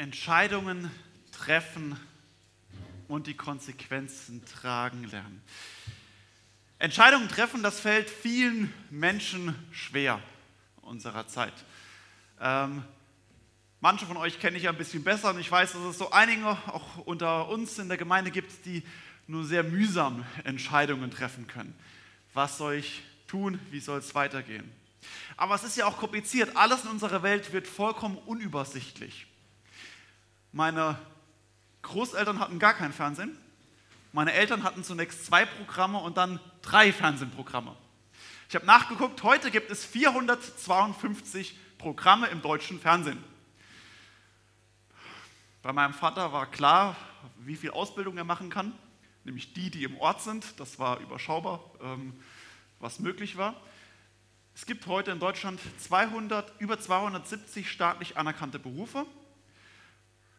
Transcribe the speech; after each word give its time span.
Entscheidungen 0.00 0.90
treffen 1.30 1.94
und 3.06 3.26
die 3.26 3.34
Konsequenzen 3.34 4.42
tragen 4.46 5.04
lernen. 5.04 5.42
Entscheidungen 6.78 7.28
treffen, 7.28 7.62
das 7.62 7.80
fällt 7.80 8.08
vielen 8.08 8.72
Menschen 8.88 9.54
schwer 9.72 10.18
unserer 10.80 11.28
Zeit. 11.28 11.52
Ähm, 12.40 12.82
manche 13.80 14.06
von 14.06 14.16
euch 14.16 14.40
kenne 14.40 14.56
ich 14.56 14.70
ein 14.70 14.78
bisschen 14.78 15.04
besser 15.04 15.34
und 15.34 15.38
ich 15.38 15.52
weiß, 15.52 15.72
dass 15.72 15.82
es 15.82 15.98
so 15.98 16.10
einige 16.12 16.46
auch 16.46 16.96
unter 17.04 17.50
uns 17.50 17.78
in 17.78 17.88
der 17.88 17.98
Gemeinde 17.98 18.30
gibt, 18.30 18.64
die 18.64 18.82
nur 19.26 19.44
sehr 19.44 19.64
mühsam 19.64 20.24
Entscheidungen 20.44 21.10
treffen 21.10 21.46
können. 21.46 21.78
Was 22.32 22.56
soll 22.56 22.76
ich 22.76 23.02
tun? 23.26 23.60
Wie 23.70 23.80
soll 23.80 23.98
es 23.98 24.14
weitergehen? 24.14 24.72
Aber 25.36 25.56
es 25.56 25.62
ist 25.62 25.76
ja 25.76 25.84
auch 25.84 25.98
kompliziert. 25.98 26.56
Alles 26.56 26.84
in 26.84 26.90
unserer 26.90 27.22
Welt 27.22 27.52
wird 27.52 27.66
vollkommen 27.66 28.16
unübersichtlich. 28.16 29.26
Meine 30.52 30.98
Großeltern 31.82 32.40
hatten 32.40 32.58
gar 32.58 32.74
kein 32.74 32.92
Fernsehen. 32.92 33.38
Meine 34.12 34.32
Eltern 34.32 34.64
hatten 34.64 34.82
zunächst 34.82 35.24
zwei 35.24 35.46
Programme 35.46 35.98
und 35.98 36.16
dann 36.16 36.40
drei 36.62 36.92
Fernsehprogramme. 36.92 37.76
Ich 38.48 38.56
habe 38.56 38.66
nachgeguckt, 38.66 39.22
heute 39.22 39.52
gibt 39.52 39.70
es 39.70 39.84
452 39.84 41.56
Programme 41.78 42.26
im 42.26 42.42
deutschen 42.42 42.80
Fernsehen. 42.80 43.22
Bei 45.62 45.72
meinem 45.72 45.94
Vater 45.94 46.32
war 46.32 46.50
klar, 46.50 46.96
wie 47.38 47.54
viel 47.54 47.70
Ausbildung 47.70 48.16
er 48.16 48.24
machen 48.24 48.50
kann, 48.50 48.72
nämlich 49.22 49.52
die, 49.52 49.70
die 49.70 49.84
im 49.84 49.96
Ort 49.98 50.20
sind. 50.22 50.58
Das 50.58 50.80
war 50.80 50.98
überschaubar, 50.98 51.60
ähm, 51.80 52.20
was 52.80 52.98
möglich 52.98 53.36
war. 53.36 53.54
Es 54.56 54.66
gibt 54.66 54.86
heute 54.88 55.12
in 55.12 55.20
Deutschland 55.20 55.60
200, 55.78 56.60
über 56.60 56.80
270 56.80 57.70
staatlich 57.70 58.16
anerkannte 58.16 58.58
Berufe. 58.58 59.06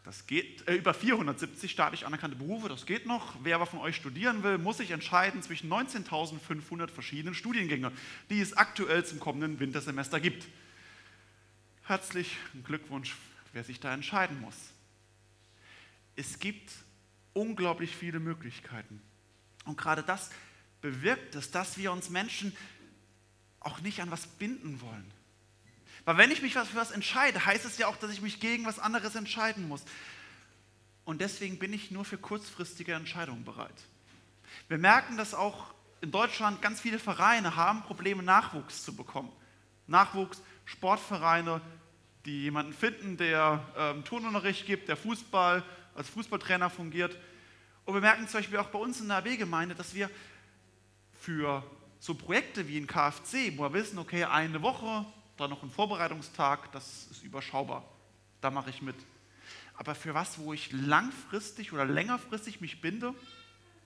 Das 0.04 0.26
geht 0.26 0.68
äh, 0.68 0.76
über 0.76 0.94
470 0.94 1.72
staatlich 1.72 2.05
anerkannte 2.05 2.38
Berufe, 2.38 2.70
das 2.70 2.85
geht 2.85 3.05
noch. 3.05 3.35
Wer 3.44 3.55
aber 3.55 3.66
von 3.66 3.80
euch 3.80 3.96
studieren 3.96 4.43
will, 4.43 4.58
muss 4.58 4.77
sich 4.77 4.91
entscheiden 4.91 5.43
zwischen 5.43 5.71
19.500 5.71 6.90
verschiedenen 6.90 7.35
Studiengängen, 7.35 7.91
die 8.30 8.41
es 8.41 8.58
aktuell 8.58 9.05
zum 9.05 9.20
kommenden 9.20 9.60
Wintersemester 9.60 10.20
gibt. 10.20 10.48
Herzlichen 11.84 12.63
Glückwunsch, 12.63 13.16
wer 13.54 13.63
sich 13.63 13.80
da 13.80 13.93
entscheiden 13.93 14.40
muss. 14.41 14.55
Es 16.15 16.40
gibt 16.40 16.71
unglaublich 17.34 17.96
viele 17.96 18.20
Möglichkeiten. 18.20 19.02
Und 19.65 19.77
gerade 19.77 20.04
das 20.04 20.32
bewirkt 20.82 21.36
es, 21.36 21.52
dass 21.52 21.77
wir 21.77 21.91
uns 21.91 22.10
Menschen 22.10 22.55
auch 23.60 23.82
nicht 23.82 24.02
an 24.02 24.10
was 24.10 24.26
binden 24.26 24.82
wollen. 24.82 25.13
Weil 26.05 26.18
wenn 26.18 26.32
ich 26.32 26.41
mich 26.41 26.54
für 26.54 26.76
was 26.76 26.91
entscheide, 26.91 27.46
heißt 27.46 27.66
es 27.66 27.77
ja 27.77 27.88
auch, 27.88 27.98
dass 27.98 28.12
ich 28.12 28.21
mich 28.21 28.40
gegen 28.40 28.66
was 28.66 28.80
anderes 28.80 29.16
entscheiden 29.16 29.68
muss. 29.68 29.84
Und 31.05 31.21
deswegen 31.21 31.60
bin 31.60 31.74
ich 31.74 31.91
nur 31.91 32.05
für 32.05 32.18
kurzfristige 32.18 32.93
Entscheidungen 32.93 33.43
bereit. 33.43 33.76
Wir 34.68 34.77
merken, 34.77 35.18
dass 35.18 35.34
auch 35.34 35.74
in 36.02 36.12
Deutschland 36.12 36.62
ganz 36.62 36.82
viele 36.82 36.99
Vereine 36.99 37.55
haben 37.55 37.84
Probleme, 37.84 38.24
Nachwuchs 38.24 38.84
zu 38.84 38.96
bekommen. 38.96 39.32
Nachwuchs, 39.88 40.41
Sportvereine, 40.66 41.62
die 42.26 42.43
jemanden 42.43 42.74
finden, 42.74 43.18
der 43.18 43.65
ähm, 43.77 44.04
Turnunterricht 44.04 44.65
gibt, 44.65 44.88
der 44.88 44.98
Fußball 44.98 45.63
als 45.96 46.10
Fußballtrainer 46.10 46.70
fungiert. 46.70 47.18
Und 47.86 47.93
wir 47.93 48.02
merken 48.02 48.27
zum 48.27 48.40
Beispiel 48.40 48.58
auch 48.58 48.70
bei 48.70 48.80
uns 48.80 49.02
in 49.02 49.08
der 49.08 49.18
AB-Gemeinde, 49.18 49.76
dass 49.76 49.93
wir 49.93 50.10
für 51.13 51.63
so 51.99 52.15
Projekte 52.15 52.68
wie 52.68 52.77
in 52.77 52.88
KFC, 52.88 53.58
wo 53.58 53.63
wir 53.63 53.74
wissen, 53.74 53.99
okay, 53.99 54.24
eine 54.24 54.62
Woche 54.62 55.05
dann 55.41 55.49
noch 55.49 55.63
ein 55.63 55.70
Vorbereitungstag, 55.70 56.71
das 56.71 57.07
ist 57.11 57.23
überschaubar. 57.23 57.84
Da 58.39 58.49
mache 58.51 58.70
ich 58.70 58.81
mit. 58.81 58.95
Aber 59.75 59.95
für 59.95 60.13
was, 60.13 60.39
wo 60.39 60.53
ich 60.53 60.71
langfristig 60.71 61.73
oder 61.73 61.85
längerfristig 61.85 62.61
mich 62.61 62.81
binde, 62.81 63.13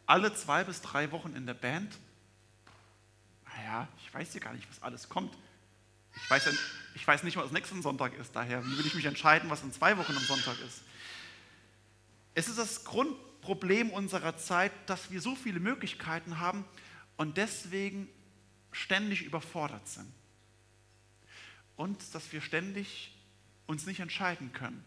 alle 0.05 0.33
zwei 0.35 0.63
bis 0.63 0.81
drei 0.81 1.11
Wochen 1.11 1.35
in 1.35 1.45
der 1.45 1.53
Band, 1.53 1.97
naja, 3.45 3.87
ich 3.97 4.13
weiß 4.13 4.33
ja 4.33 4.39
gar 4.41 4.53
nicht, 4.53 4.69
was 4.69 4.83
alles 4.83 5.09
kommt. 5.09 5.35
Ich 6.15 6.29
weiß, 6.29 6.45
ja, 6.45 6.51
ich 6.93 7.07
weiß 7.07 7.23
nicht, 7.23 7.37
was 7.37 7.51
nächsten 7.51 7.81
Sonntag 7.81 8.13
ist. 8.13 8.35
Daher, 8.35 8.65
wie 8.65 8.77
will 8.77 8.85
ich 8.85 8.95
mich 8.95 9.05
entscheiden, 9.05 9.49
was 9.49 9.63
in 9.63 9.71
zwei 9.73 9.97
Wochen 9.97 10.15
am 10.15 10.23
Sonntag 10.23 10.59
ist? 10.65 10.81
Es 12.33 12.47
ist 12.47 12.57
das 12.57 12.83
Grundproblem 12.83 13.89
unserer 13.91 14.37
Zeit, 14.37 14.71
dass 14.87 15.11
wir 15.11 15.21
so 15.21 15.35
viele 15.35 15.59
Möglichkeiten 15.59 16.39
haben 16.39 16.65
und 17.17 17.37
deswegen 17.37 18.09
ständig 18.71 19.23
überfordert 19.23 19.87
sind 19.87 20.11
und 21.77 22.13
dass 22.13 22.31
wir 22.31 22.41
ständig 22.41 23.15
uns 23.67 23.85
nicht 23.85 23.99
entscheiden 23.99 24.51
können. 24.53 24.83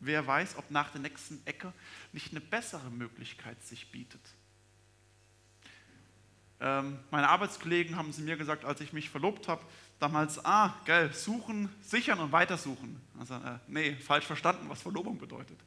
Wer 0.00 0.26
weiß, 0.26 0.56
ob 0.56 0.70
nach 0.70 0.90
der 0.90 1.00
nächsten 1.00 1.44
Ecke 1.46 1.72
nicht 2.12 2.30
eine 2.30 2.40
bessere 2.40 2.90
Möglichkeit 2.90 3.60
sich 3.64 3.90
bietet. 3.90 4.20
Ähm, 6.60 6.98
meine 7.10 7.28
Arbeitskollegen 7.28 7.96
haben 7.96 8.12
sie 8.12 8.22
mir 8.22 8.36
gesagt, 8.36 8.64
als 8.64 8.80
ich 8.80 8.92
mich 8.92 9.10
verlobt 9.10 9.48
habe, 9.48 9.64
damals, 9.98 10.44
ah, 10.44 10.74
geil, 10.84 11.12
suchen, 11.12 11.68
sichern 11.82 12.20
und 12.20 12.32
weitersuchen. 12.32 13.00
Also, 13.18 13.34
äh, 13.34 13.58
nee, 13.66 13.94
falsch 13.96 14.26
verstanden, 14.26 14.68
was 14.68 14.82
Verlobung 14.82 15.18
bedeutet. 15.18 15.58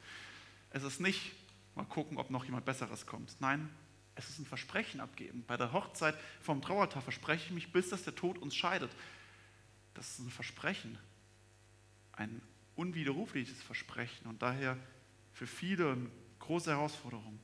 Es 0.69 0.83
ist 0.83 0.99
nicht, 0.99 1.33
mal 1.75 1.85
gucken, 1.85 2.17
ob 2.17 2.29
noch 2.29 2.45
jemand 2.45 2.65
Besseres 2.65 3.05
kommt. 3.05 3.35
Nein, 3.39 3.69
es 4.15 4.29
ist 4.29 4.39
ein 4.39 4.45
Versprechen 4.45 4.99
abgeben. 4.99 5.43
Bei 5.47 5.57
der 5.57 5.71
Hochzeit 5.71 6.15
vom 6.41 6.61
Trauertag 6.61 7.03
verspreche 7.03 7.45
ich 7.45 7.51
mich, 7.51 7.71
bis 7.71 7.89
dass 7.89 8.03
der 8.03 8.15
Tod 8.15 8.37
uns 8.37 8.55
scheidet. 8.55 8.91
Das 9.93 10.09
ist 10.11 10.19
ein 10.19 10.29
Versprechen, 10.29 10.97
ein 12.13 12.41
unwiderrufliches 12.75 13.61
Versprechen 13.61 14.27
und 14.27 14.41
daher 14.41 14.77
für 15.33 15.47
viele 15.47 15.91
eine 15.91 16.09
große 16.39 16.71
Herausforderung. 16.71 17.39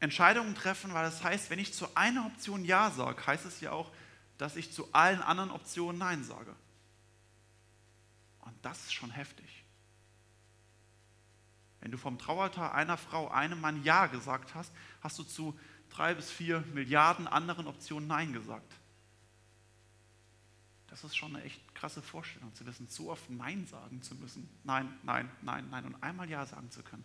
Entscheidungen 0.00 0.54
treffen, 0.54 0.92
weil 0.92 1.04
das 1.04 1.24
heißt, 1.24 1.50
wenn 1.50 1.58
ich 1.58 1.72
zu 1.72 1.96
einer 1.96 2.26
Option 2.26 2.64
Ja 2.64 2.90
sage, 2.90 3.26
heißt 3.26 3.46
es 3.46 3.60
ja 3.60 3.72
auch, 3.72 3.90
dass 4.38 4.56
ich 4.56 4.72
zu 4.72 4.92
allen 4.92 5.22
anderen 5.22 5.50
Optionen 5.50 5.98
Nein 5.98 6.24
sage. 6.24 6.54
Und 8.40 8.54
das 8.62 8.84
ist 8.84 8.92
schon 8.92 9.10
heftig. 9.10 9.64
Wenn 11.80 11.90
du 11.90 11.98
vom 11.98 12.18
Traualtar 12.18 12.74
einer 12.74 12.96
Frau, 12.96 13.28
einem 13.28 13.60
Mann 13.60 13.82
Ja 13.84 14.06
gesagt 14.06 14.54
hast, 14.54 14.72
hast 15.00 15.18
du 15.18 15.22
zu 15.22 15.58
drei 15.90 16.14
bis 16.14 16.30
vier 16.30 16.60
Milliarden 16.72 17.26
anderen 17.26 17.66
Optionen 17.66 18.08
Nein 18.08 18.32
gesagt. 18.32 18.74
Das 20.94 21.02
ist 21.02 21.16
schon 21.16 21.34
eine 21.34 21.44
echt 21.44 21.60
krasse 21.74 22.00
Vorstellung, 22.00 22.54
zu 22.54 22.64
wissen, 22.66 22.88
zu 22.88 23.10
oft 23.10 23.28
Nein 23.28 23.66
sagen 23.66 24.00
zu 24.00 24.14
müssen. 24.14 24.48
Nein, 24.62 24.88
nein, 25.02 25.28
nein, 25.42 25.66
nein 25.68 25.86
und 25.86 26.00
einmal 26.00 26.30
Ja 26.30 26.46
sagen 26.46 26.70
zu 26.70 26.84
können. 26.84 27.02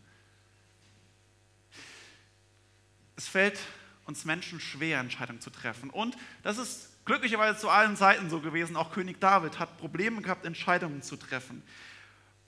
Es 3.16 3.28
fällt 3.28 3.60
uns 4.06 4.26
Menschen 4.26 4.60
schwer, 4.60 5.00
Entscheidungen 5.00 5.42
zu 5.42 5.50
treffen. 5.50 5.90
Und 5.90 6.16
das 6.44 6.60
ist 6.60 7.04
glücklicherweise 7.06 7.58
zu 7.58 7.68
allen 7.70 7.96
Zeiten 7.96 8.30
so 8.30 8.42
gewesen. 8.42 8.76
Auch 8.76 8.92
König 8.92 9.20
David 9.20 9.58
hat 9.58 9.80
Probleme 9.80 10.22
gehabt, 10.22 10.46
Entscheidungen 10.46 11.02
zu 11.02 11.18
treffen. 11.18 11.64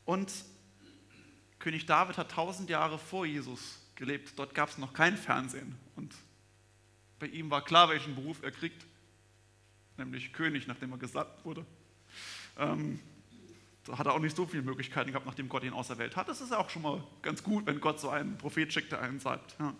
Und 0.05 0.31
König 1.57 1.87
David 1.87 2.19
hat 2.19 2.29
tausend 2.29 2.69
Jahre 2.69 2.99
vor 2.99 3.25
Jesus 3.25 3.79
gelebt. 3.95 4.37
Dort 4.37 4.53
gab 4.53 4.69
es 4.69 4.77
noch 4.77 4.93
kein 4.93 5.17
Fernsehen. 5.17 5.75
Und 5.95 6.13
bei 7.17 7.25
ihm 7.25 7.49
war 7.49 7.65
klar, 7.65 7.89
welchen 7.89 8.13
Beruf 8.13 8.43
er 8.43 8.51
kriegt 8.51 8.85
nämlich 10.05 10.33
König, 10.33 10.67
nachdem 10.67 10.91
er 10.91 10.97
gesagt 10.97 11.45
wurde. 11.45 11.65
Ähm, 12.57 12.99
da 13.85 13.97
hat 13.97 14.05
er 14.05 14.13
auch 14.13 14.19
nicht 14.19 14.35
so 14.35 14.45
viele 14.45 14.63
Möglichkeiten 14.63 15.11
gehabt, 15.11 15.25
nachdem 15.25 15.49
Gott 15.49 15.63
ihn 15.63 15.73
auserwählt 15.73 16.15
hat. 16.15 16.27
Das 16.27 16.41
ist 16.41 16.51
ja 16.51 16.57
auch 16.57 16.69
schon 16.69 16.83
mal 16.83 17.03
ganz 17.21 17.41
gut, 17.41 17.65
wenn 17.65 17.79
Gott 17.79 17.99
so 17.99 18.09
einen 18.09 18.37
Prophet 18.37 18.71
schickt, 18.71 18.91
der 18.91 19.01
einen 19.01 19.19
sagt. 19.19 19.55
Ja. 19.59 19.73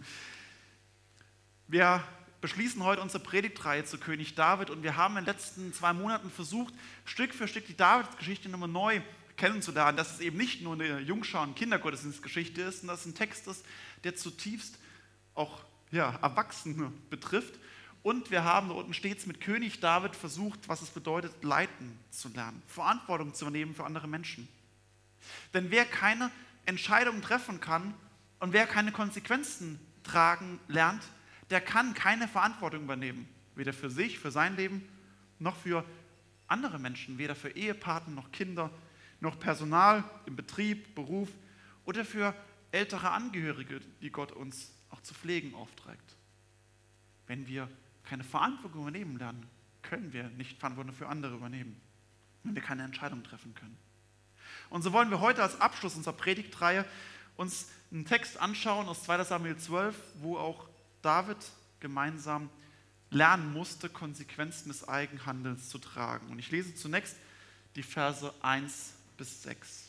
Wir 1.68 2.04
beschließen 2.42 2.84
heute 2.84 3.02
unsere 3.02 3.24
Predigtreihe 3.24 3.86
zu 3.86 4.00
König 4.00 4.34
David 4.34 4.72
und 4.72 4.82
wir 4.82 4.96
haben 4.96 5.18
in 5.18 5.26
den 5.26 5.34
letzten 5.34 5.74
zwei 5.74 5.94
Monaten 5.94 6.32
versucht, 6.32 6.74
Stück 7.06 7.34
für 7.34 7.48
Stück 7.48 7.68
die 7.68 7.78
Davids-Geschichte 7.78 8.50
nochmal 8.50 8.70
neu 8.70 9.02
kennenzulernen, 9.38 9.96
dass 9.96 10.14
es 10.14 10.20
eben 10.20 10.38
nicht 10.38 10.62
nur 10.62 10.74
eine 10.74 11.00
Jungschau- 11.00 11.44
und 11.44 11.56
Kindergottesdienstgeschichte 11.56 12.62
ist, 12.62 12.79
sondern 12.79 12.96
dass 12.96 13.06
es 13.06 13.12
ein 13.12 13.16
Text 13.16 13.47
ist, 13.47 13.64
der 14.03 14.16
zutiefst 14.16 14.79
auch 15.35 15.64
ja, 15.91 16.16
Erwachsene 16.22 16.91
betrifft 17.09 17.59
und 18.03 18.32
wir 18.32 18.44
haben 18.44 18.70
da 18.70 18.76
unten 18.76 18.94
stets 18.94 19.26
mit 19.26 19.42
König 19.42 19.80
David 19.80 20.16
versucht, 20.16 20.68
was 20.68 20.82
es 20.82 20.90
bedeutet, 20.90 21.44
leiten 21.44 21.98
zu 22.09 22.30
lernen, 22.30 22.62
Verantwortung 22.68 23.34
zu 23.34 23.46
übernehmen 23.46 23.76
für 23.76 23.84
andere 23.84 24.08
Menschen. 24.08 24.48
Denn 25.53 25.70
wer 25.70 25.86
keine 25.86 26.32
Entscheidungen 26.66 27.22
treffen 27.22 27.59
kann 27.59 27.94
und 28.40 28.53
wer 28.53 28.66
keine 28.66 28.92
Konsequenzen 28.92 29.80
tragen 30.03 30.59
lernt, 30.68 31.03
der 31.52 31.62
kann 31.62 31.94
keine 31.94 32.28
Verantwortung 32.28 32.84
übernehmen. 32.84 33.28
Weder 33.56 33.74
für 33.74 33.90
sich, 33.90 34.18
für 34.18 34.32
sein 34.32 34.56
Leben, 34.56 34.88
noch 35.38 35.56
für 35.58 35.86
andere 36.48 36.80
Menschen, 36.80 37.18
weder 37.18 37.36
für 37.36 37.50
Ehepartner 37.50 38.16
noch 38.16 38.32
Kinder, 38.32 38.72
noch 39.20 39.40
Personal 39.40 40.03
im 40.26 40.36
Betrieb, 40.36 40.96
Beruf 40.96 41.30
oder 41.86 42.03
für 42.03 42.34
ältere 42.72 43.12
Angehörige, 43.12 43.82
die 44.02 44.09
Gott 44.09 44.32
uns 44.32 44.72
auch 44.90 45.02
zu 45.02 45.14
pflegen 45.14 45.53
aufträgt. 45.53 46.16
Wenn 47.28 47.48
wir 47.48 47.70
keine 48.11 48.25
Verantwortung 48.25 48.81
übernehmen 48.81 49.17
lernen, 49.17 49.47
können 49.84 50.11
wir 50.11 50.23
nicht 50.31 50.59
Verantwortung 50.59 50.93
für 50.93 51.08
andere 51.08 51.34
übernehmen, 51.34 51.79
wenn 52.43 52.53
wir 52.53 52.61
keine 52.61 52.84
Entscheidung 52.84 53.23
treffen 53.23 53.55
können. 53.55 53.78
Und 54.69 54.81
so 54.81 54.91
wollen 54.91 55.09
wir 55.11 55.22
heute 55.22 55.41
als 55.41 55.61
Abschluss 55.61 55.96
unserer 55.96 56.16
Predigtreihe 56.16 56.84
uns 57.37 57.69
einen 57.90 58.03
Text 58.03 58.37
anschauen 58.37 58.90
aus 58.90 59.03
2 59.03 59.23
Samuel 59.23 59.55
12, 59.55 59.96
wo 60.16 60.37
auch 60.37 60.67
David 61.02 61.37
gemeinsam 61.79 62.49
lernen 63.11 63.53
musste, 63.53 63.87
Konsequenzen 63.87 64.67
des 64.67 64.85
Eigenhandelns 64.90 65.69
zu 65.69 65.78
tragen. 65.78 66.28
Und 66.31 66.37
ich 66.37 66.52
lese 66.52 66.75
zunächst 66.75 67.16
die 67.78 67.84
Verse 67.84 68.34
1 68.41 68.91
bis 69.16 69.41
6. 69.43 69.85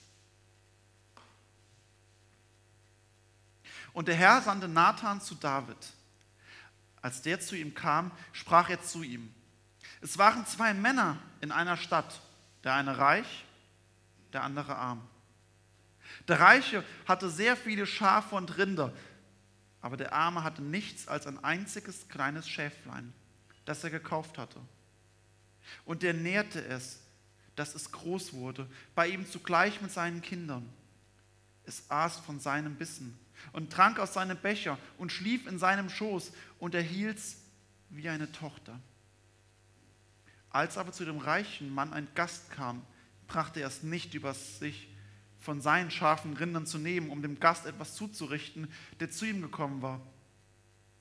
Und 3.93 4.07
der 4.07 4.15
Herr 4.15 4.41
sandte 4.43 4.69
Nathan 4.69 5.21
zu 5.21 5.35
David. 5.35 5.77
Als 7.03 7.21
der 7.21 7.41
zu 7.41 7.57
ihm 7.57 7.75
kam, 7.75 8.13
sprach 8.33 8.71
er 8.71 8.83
zu 8.83 9.03
ihm. 9.03 9.35
Es 10.01 10.19
waren 10.19 10.47
zwei 10.47 10.73
Männer 10.73 11.19
in 11.41 11.53
einer 11.53 11.77
Stadt, 11.77 12.21
der 12.65 12.75
eine 12.75 12.97
reich, 12.97 13.45
der 14.33 14.45
andere 14.45 14.77
arm. 14.77 15.07
Der 16.29 16.41
Reiche 16.41 16.85
hatte 17.07 17.29
sehr 17.29 17.57
viele 17.57 17.87
Schafe 17.87 18.37
und 18.37 18.57
Rinder, 18.57 18.93
aber 19.81 19.97
der 19.97 20.13
Arme 20.13 20.45
hatte 20.45 20.63
nichts 20.63 21.09
als 21.09 21.27
ein 21.27 21.43
einziges 21.43 22.09
kleines 22.09 22.49
Schäflein, 22.49 23.13
das 23.65 23.83
er 23.83 23.91
gekauft 23.91 24.39
hatte. 24.39 24.61
Und 25.85 26.05
er 26.05 26.15
nährte 26.15 26.65
es, 26.65 27.01
dass 27.57 27.75
es 27.75 27.91
groß 27.91 28.33
wurde, 28.35 28.69
bei 28.95 29.09
ihm 29.09 29.29
zugleich 29.29 29.81
mit 29.81 29.91
seinen 29.91 30.23
Kindern. 30.23 30.73
Es 31.65 31.91
aß 31.91 32.19
von 32.21 32.41
seinem 32.41 32.77
Bissen 32.77 33.19
und 33.53 33.73
trank 33.73 33.99
aus 33.99 34.15
seinem 34.15 34.37
Becher 34.37 34.79
und 34.99 35.13
schlief 35.13 35.47
in 35.47 35.59
seinem 35.59 35.89
Schoß 35.89 36.33
und 36.59 36.75
erhielt's 36.75 37.43
wie 37.91 38.09
eine 38.09 38.31
Tochter. 38.33 38.79
Als 40.51 40.79
aber 40.79 40.93
zu 40.93 41.05
dem 41.05 41.19
reichen 41.19 41.73
Mann 41.75 41.93
ein 41.93 42.09
Gast 42.15 42.51
kam, 42.51 42.83
brachte 43.27 43.61
er 43.61 43.69
es 43.69 43.83
nicht 43.83 44.15
über 44.15 44.35
sich, 44.35 44.89
von 45.41 45.61
seinen 45.61 45.91
scharfen 45.91 46.35
Rindern 46.35 46.67
zu 46.67 46.79
nehmen, 46.79 47.11
um 47.11 47.21
dem 47.21 47.41
Gast 47.41 47.67
etwas 47.67 47.95
zuzurichten, 47.95 48.71
der 49.01 49.11
zu 49.11 49.25
ihm 49.25 49.43
gekommen 49.43 49.83
war, 49.83 50.01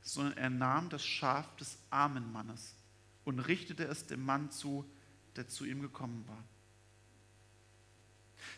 sondern 0.01 0.37
er 0.37 0.49
nahm 0.49 0.89
das 0.89 1.05
Schaf 1.05 1.55
des 1.57 1.77
armen 1.91 2.31
Mannes 2.31 2.75
und 3.23 3.39
richtete 3.39 3.83
es 3.83 4.07
dem 4.07 4.25
Mann 4.25 4.49
zu, 4.49 4.89
der 5.35 5.47
zu 5.47 5.65
ihm 5.65 5.81
gekommen 5.81 6.25
war. 6.27 6.43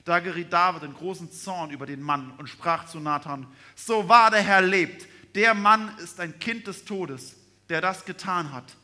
Da 0.06 0.20
geriet 0.20 0.52
David 0.52 0.84
in 0.84 0.94
großen 0.94 1.32
Zorn 1.32 1.72
über 1.72 1.86
den 1.86 2.02
Mann 2.02 2.32
und 2.38 2.48
sprach 2.48 2.86
zu 2.86 3.00
Nathan, 3.00 3.48
so 3.76 4.10
wahr 4.10 4.32
der 4.32 4.42
Herr 4.42 4.62
lebt, 4.62 5.08
der 5.36 5.54
Mann 5.54 5.98
ist 5.98 6.20
ein 6.20 6.38
Kind 6.40 6.68
des 6.68 6.86
Todes, 6.86 7.36
der 7.70 7.82
das 7.82 8.06
getan 8.06 8.52
hat. 8.52 8.76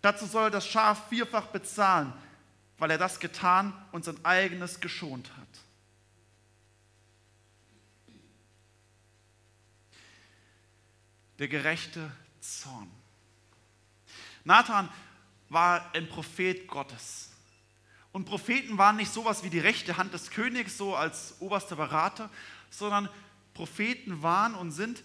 Dazu 0.00 0.26
soll 0.26 0.50
das 0.50 0.66
Schaf 0.66 1.08
vierfach 1.08 1.46
bezahlen, 1.46 2.12
weil 2.78 2.90
er 2.90 2.98
das 2.98 3.20
getan 3.20 3.72
und 3.92 4.04
sein 4.04 4.24
eigenes 4.24 4.80
geschont 4.80 5.30
hat. 5.36 5.48
Der 11.38 11.48
gerechte 11.48 12.10
Zorn. 12.40 12.90
Nathan 14.44 14.88
war 15.48 15.94
ein 15.94 16.08
Prophet 16.08 16.66
Gottes. 16.66 17.27
Und 18.12 18.24
Propheten 18.24 18.78
waren 18.78 18.96
nicht 18.96 19.12
sowas 19.12 19.42
wie 19.44 19.50
die 19.50 19.58
rechte 19.58 19.96
Hand 19.96 20.14
des 20.14 20.30
Königs, 20.30 20.76
so 20.78 20.94
als 20.94 21.36
oberster 21.40 21.76
Berater, 21.76 22.30
sondern 22.70 23.08
Propheten 23.54 24.22
waren 24.22 24.54
und 24.54 24.72
sind 24.72 25.02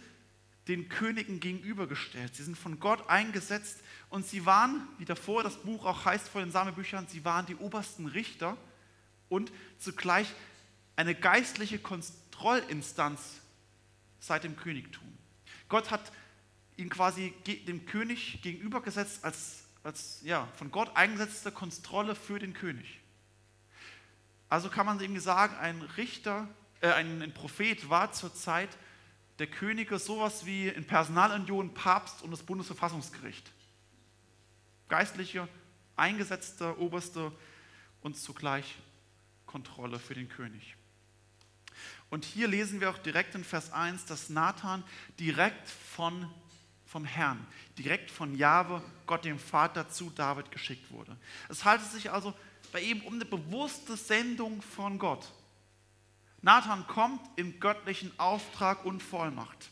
den 0.67 0.87
Königen 0.87 1.39
gegenübergestellt. 1.39 2.35
Sie 2.35 2.43
sind 2.43 2.57
von 2.57 2.79
Gott 2.79 3.09
eingesetzt 3.09 3.79
und 4.09 4.25
sie 4.25 4.45
waren, 4.45 4.87
wie 4.97 5.05
davor 5.05 5.43
das 5.43 5.57
Buch 5.57 5.85
auch 5.85 6.05
heißt 6.05 6.29
vor 6.29 6.41
den 6.41 6.51
Sammelbüchern, 6.51 7.07
sie 7.07 7.25
waren 7.25 7.45
die 7.45 7.55
obersten 7.55 8.05
Richter 8.05 8.55
und 9.27 9.51
zugleich 9.77 10.33
eine 10.95 11.15
geistliche 11.15 11.79
Kontrollinstanz 11.79 13.41
seit 14.19 14.45
dem 14.45 14.55
Königtum. 14.55 15.03
Gott 15.67 15.91
hat 15.91 16.11
ihn 16.77 16.89
quasi 16.89 17.33
dem 17.67 17.85
König 17.85 18.41
gegenübergesetzt 18.41 19.25
als 19.25 19.62
als 19.83 20.21
ja, 20.23 20.47
von 20.55 20.71
Gott 20.71 20.95
eingesetzte 20.95 21.51
Kontrolle 21.51 22.15
für 22.15 22.39
den 22.39 22.53
König. 22.53 22.99
Also 24.49 24.69
kann 24.69 24.85
man 24.85 24.99
irgendwie 24.99 25.21
sagen, 25.21 25.55
ein 25.57 25.81
Richter, 25.81 26.47
äh, 26.79 26.91
ein, 26.91 27.21
ein 27.21 27.33
Prophet 27.33 27.89
war 27.89 28.11
zur 28.11 28.33
Zeit 28.33 28.69
der 29.39 29.47
Könige 29.47 29.99
sowas 29.99 30.45
wie 30.45 30.67
in 30.67 30.85
Personalunion 30.85 31.73
Papst 31.73 32.21
und 32.21 32.31
das 32.31 32.43
Bundesverfassungsgericht. 32.43 33.51
Geistliche, 34.89 35.47
eingesetzte 35.95 36.79
Oberste 36.79 37.31
und 38.01 38.17
zugleich 38.17 38.75
Kontrolle 39.45 39.99
für 39.99 40.13
den 40.13 40.29
König. 40.29 40.75
Und 42.09 42.25
hier 42.25 42.47
lesen 42.47 42.79
wir 42.79 42.91
auch 42.91 42.99
direkt 42.99 43.33
in 43.33 43.43
Vers 43.43 43.71
1, 43.71 44.05
dass 44.05 44.29
Nathan 44.29 44.83
direkt 45.19 45.67
von 45.67 46.29
vom 46.93 47.05
Herrn, 47.05 47.43
direkt 47.79 48.11
von 48.11 48.35
Jahwe, 48.35 48.79
Gott 49.07 49.25
dem 49.25 49.39
Vater, 49.39 49.89
zu 49.89 50.11
David 50.11 50.51
geschickt 50.51 50.91
wurde. 50.91 51.17
Es 51.49 51.65
handelt 51.65 51.91
sich 51.91 52.11
also 52.11 52.35
bei 52.71 52.81
ihm 52.81 53.01
um 53.01 53.15
eine 53.15 53.25
bewusste 53.25 53.97
Sendung 53.97 54.61
von 54.61 54.99
Gott. 54.99 55.33
Nathan 56.43 56.85
kommt 56.85 57.19
im 57.35 57.59
göttlichen 57.59 58.11
Auftrag 58.19 58.85
und 58.85 59.01
Vollmacht. 59.01 59.71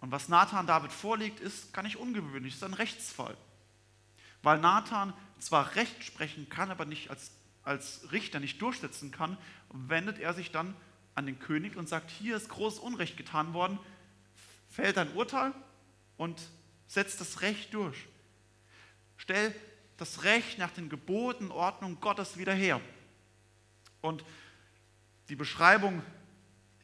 Und 0.00 0.12
was 0.12 0.28
Nathan 0.28 0.68
David 0.68 0.92
vorlegt, 0.92 1.40
ist 1.40 1.72
gar 1.72 1.82
nicht 1.82 1.96
ungewöhnlich, 1.96 2.54
ist 2.54 2.62
ein 2.62 2.74
Rechtsfall. 2.74 3.36
Weil 4.44 4.60
Nathan 4.60 5.12
zwar 5.40 5.74
Recht 5.74 6.04
sprechen 6.04 6.48
kann, 6.48 6.70
aber 6.70 6.84
nicht 6.84 7.10
als, 7.10 7.32
als 7.64 8.12
Richter 8.12 8.38
nicht 8.38 8.62
durchsetzen 8.62 9.10
kann, 9.10 9.36
wendet 9.72 10.20
er 10.20 10.34
sich 10.34 10.52
dann 10.52 10.76
an 11.16 11.26
den 11.26 11.40
König 11.40 11.74
und 11.74 11.88
sagt, 11.88 12.12
hier 12.12 12.36
ist 12.36 12.48
großes 12.48 12.78
Unrecht 12.78 13.16
getan 13.16 13.54
worden, 13.54 13.80
fällt 14.74 14.98
ein 14.98 15.12
Urteil 15.14 15.52
und 16.16 16.40
setzt 16.86 17.20
das 17.20 17.40
Recht 17.40 17.72
durch. 17.74 18.06
Stell 19.16 19.54
das 19.96 20.24
Recht 20.24 20.58
nach 20.58 20.70
den 20.70 20.88
Geboten, 20.88 21.50
Ordnung 21.50 22.00
Gottes 22.00 22.36
wieder 22.36 22.54
her. 22.54 22.80
Und 24.00 24.24
die 25.28 25.36
Beschreibung 25.36 26.02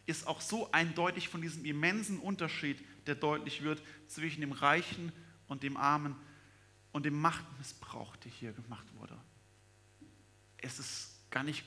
ist 0.07 0.27
auch 0.27 0.41
so 0.41 0.71
eindeutig 0.73 1.29
von 1.29 1.43
diesem 1.43 1.65
immensen 1.65 2.19
Unterschied, 2.19 2.83
der 3.07 3.15
deutlich 3.15 3.63
wird 3.63 3.83
zwischen 4.07 4.41
dem 4.41 4.53
Reichen 4.53 5.13
und 5.49 5.63
dem 5.63 5.77
Armen 5.77 6.17
und 6.93 7.05
dem 7.05 7.21
Machtmissbrauch, 7.21 8.17
der 8.17 8.31
hier 8.31 8.53
gemacht 8.53 8.87
wurde. 8.99 9.17
Es 10.59 10.79
ist 10.79 11.31
gar 11.31 11.43
nicht 11.43 11.65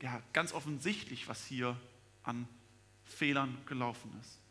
ja, 0.00 0.22
ganz 0.32 0.52
offensichtlich, 0.52 1.28
was 1.28 1.44
hier 1.44 1.78
an 2.22 2.48
Fehlern 3.04 3.58
gelaufen 3.66 4.12
ist. 4.20 4.41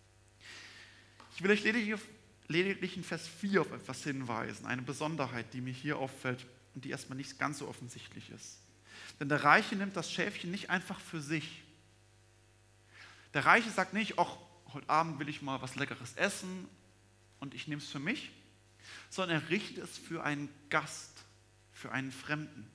Ich 1.35 1.43
will 1.43 1.51
euch 1.51 1.63
lediglich, 1.63 1.99
lediglich 2.47 2.97
in 2.97 3.03
Vers 3.03 3.27
4 3.27 3.61
auf 3.61 3.71
etwas 3.71 4.03
hinweisen, 4.03 4.65
eine 4.65 4.81
Besonderheit, 4.81 5.53
die 5.53 5.61
mir 5.61 5.73
hier 5.73 5.97
auffällt 5.97 6.45
und 6.75 6.85
die 6.85 6.89
erstmal 6.89 7.17
nicht 7.17 7.39
ganz 7.39 7.59
so 7.59 7.67
offensichtlich 7.67 8.29
ist. 8.31 8.59
Denn 9.19 9.29
der 9.29 9.43
Reiche 9.43 9.75
nimmt 9.75 9.95
das 9.95 10.11
Schäfchen 10.11 10.51
nicht 10.51 10.69
einfach 10.69 10.99
für 10.99 11.21
sich. 11.21 11.63
Der 13.33 13.45
Reiche 13.45 13.69
sagt 13.69 13.93
nicht, 13.93 14.19
ach, 14.19 14.37
heute 14.73 14.89
Abend 14.89 15.19
will 15.19 15.29
ich 15.29 15.41
mal 15.41 15.61
was 15.61 15.75
Leckeres 15.75 16.13
essen 16.15 16.67
und 17.39 17.53
ich 17.53 17.67
nehme 17.67 17.81
es 17.81 17.89
für 17.89 17.99
mich, 17.99 18.31
sondern 19.09 19.41
er 19.41 19.49
richtet 19.49 19.83
es 19.83 19.97
für 19.97 20.23
einen 20.23 20.49
Gast, 20.69 21.23
für 21.71 21.91
einen 21.91 22.11
Fremden. 22.11 22.67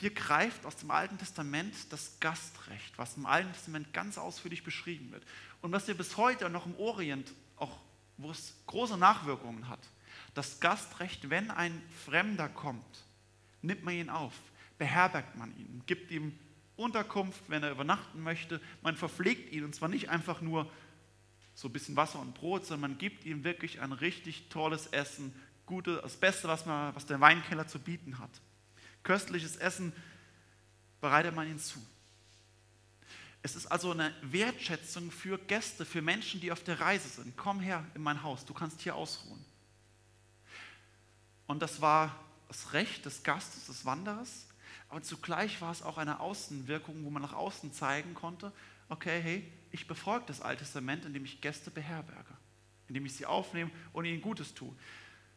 Hier 0.00 0.10
greift 0.10 0.64
aus 0.64 0.76
dem 0.76 0.90
Alten 0.90 1.18
Testament 1.18 1.74
das 1.90 2.20
Gastrecht, 2.20 2.96
was 2.96 3.16
im 3.16 3.26
Alten 3.26 3.52
Testament 3.52 3.92
ganz 3.92 4.16
ausführlich 4.16 4.62
beschrieben 4.62 5.10
wird 5.10 5.24
und 5.60 5.72
was 5.72 5.88
wir 5.88 5.96
bis 5.96 6.16
heute 6.16 6.48
noch 6.50 6.66
im 6.66 6.76
Orient 6.76 7.32
auch, 7.56 7.80
wo 8.16 8.30
es 8.30 8.54
große 8.66 8.96
Nachwirkungen 8.96 9.68
hat. 9.68 9.80
Das 10.34 10.60
Gastrecht, 10.60 11.30
wenn 11.30 11.50
ein 11.50 11.82
Fremder 12.04 12.48
kommt, 12.48 13.04
nimmt 13.60 13.82
man 13.82 13.94
ihn 13.94 14.08
auf, 14.08 14.34
beherbergt 14.78 15.36
man 15.36 15.56
ihn, 15.56 15.82
gibt 15.86 16.12
ihm 16.12 16.38
Unterkunft, 16.76 17.42
wenn 17.48 17.64
er 17.64 17.72
übernachten 17.72 18.22
möchte. 18.22 18.60
Man 18.82 18.96
verpflegt 18.96 19.52
ihn 19.52 19.64
und 19.64 19.74
zwar 19.74 19.88
nicht 19.88 20.10
einfach 20.10 20.40
nur 20.40 20.70
so 21.54 21.66
ein 21.66 21.72
bisschen 21.72 21.96
Wasser 21.96 22.20
und 22.20 22.34
Brot, 22.34 22.66
sondern 22.66 22.92
man 22.92 22.98
gibt 22.98 23.24
ihm 23.24 23.42
wirklich 23.42 23.80
ein 23.80 23.90
richtig 23.90 24.48
tolles 24.48 24.86
Essen, 24.86 25.34
gute, 25.66 25.96
das 25.96 26.16
Beste, 26.16 26.46
was, 26.46 26.66
man, 26.66 26.94
was 26.94 27.04
der 27.04 27.20
Weinkeller 27.20 27.66
zu 27.66 27.80
bieten 27.80 28.20
hat. 28.20 28.30
Köstliches 29.02 29.56
Essen 29.56 29.92
bereitet 31.00 31.34
man 31.34 31.48
ihm 31.48 31.58
zu. 31.58 31.80
Es 33.42 33.54
ist 33.54 33.66
also 33.66 33.92
eine 33.92 34.12
Wertschätzung 34.22 35.10
für 35.10 35.38
Gäste, 35.38 35.84
für 35.84 36.02
Menschen, 36.02 36.40
die 36.40 36.50
auf 36.50 36.62
der 36.64 36.80
Reise 36.80 37.08
sind. 37.08 37.36
Komm 37.36 37.60
her 37.60 37.84
in 37.94 38.02
mein 38.02 38.22
Haus, 38.22 38.44
du 38.44 38.52
kannst 38.52 38.80
hier 38.80 38.94
ausruhen. 38.94 39.44
Und 41.46 41.62
das 41.62 41.80
war 41.80 42.14
das 42.48 42.72
Recht 42.72 43.06
des 43.06 43.22
Gastes, 43.22 43.66
des 43.66 43.84
Wanderers, 43.84 44.46
aber 44.88 45.02
zugleich 45.02 45.60
war 45.60 45.70
es 45.70 45.82
auch 45.82 45.98
eine 45.98 46.20
Außenwirkung, 46.20 47.04
wo 47.04 47.10
man 47.10 47.22
nach 47.22 47.32
außen 47.32 47.72
zeigen 47.72 48.14
konnte, 48.14 48.52
okay, 48.88 49.20
hey, 49.20 49.52
ich 49.70 49.86
befolge 49.86 50.26
das 50.26 50.40
Alte 50.40 50.64
Testament, 50.64 51.04
indem 51.04 51.24
ich 51.24 51.40
Gäste 51.40 51.70
beherberge, 51.70 52.34
indem 52.88 53.06
ich 53.06 53.14
sie 53.14 53.26
aufnehme 53.26 53.70
und 53.92 54.04
ihnen 54.04 54.22
Gutes 54.22 54.54
tue. 54.54 54.74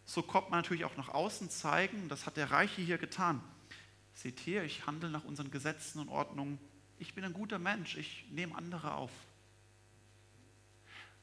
So 0.05 0.22
kommt 0.22 0.50
man 0.50 0.60
natürlich 0.60 0.86
auch 0.86 0.98
nach 0.98 1.10
außen 1.10 1.50
zeigen, 1.50 2.10
das 2.10 2.25
hat 2.25 2.38
der 2.38 2.51
Reiche 2.51 2.81
hier 2.81 2.98
getan. 2.98 3.41
seht 4.13 4.39
hier, 4.39 4.63
ich 4.63 4.86
handle 4.86 5.10
nach 5.10 5.24
unseren 5.24 5.51
Gesetzen 5.51 6.00
und 6.00 6.10
Ordnungen, 6.10 6.60
ich 7.00 7.15
bin 7.15 7.24
ein 7.24 7.34
guter 7.34 7.58
Mensch, 7.58 7.98
ich 7.98 8.25
nehme 8.29 8.55
andere 8.55 8.93
auf. 8.93 9.12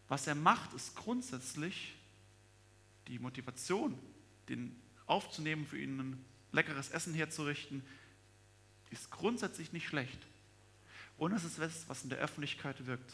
Was 0.09 0.27
er 0.27 0.35
macht, 0.35 0.73
ist 0.73 0.97
grundsätzlich 0.97 1.95
die 3.07 3.19
Motivation, 3.19 3.99
den 4.49 4.75
aufzunehmen, 5.07 5.67
für 5.67 5.79
ihn 5.79 6.01
ein 6.01 6.25
leckeres 6.53 6.91
Essen 6.91 7.15
herzurichten, 7.15 7.85
ist 8.91 9.11
grundsätzlich 9.11 9.73
nicht 9.73 9.87
schlecht. 9.87 10.19
Und 11.19 11.33
es 11.33 11.45
ist 11.45 11.61
was, 11.61 11.89
was 11.89 12.03
in 12.05 12.11
der 12.11 12.19
Öffentlichkeit 12.19 12.87
wirkt. 12.87 13.13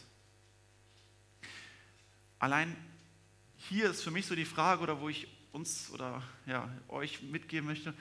Allein 2.39 2.75
hier 3.57 3.89
ist 3.89 4.03
für 4.03 4.11
mich 4.11 4.25
so 4.25 4.35
die 4.35 4.45
Frage, 4.45 4.81
oder 4.81 5.01
wo 5.01 5.09
ich 5.09 5.27
uns 5.55 5.89
oder 5.91 6.21
ja, 6.45 6.69
euch 6.89 7.23
mitgeben 7.23 7.65
möchte, 7.67 7.93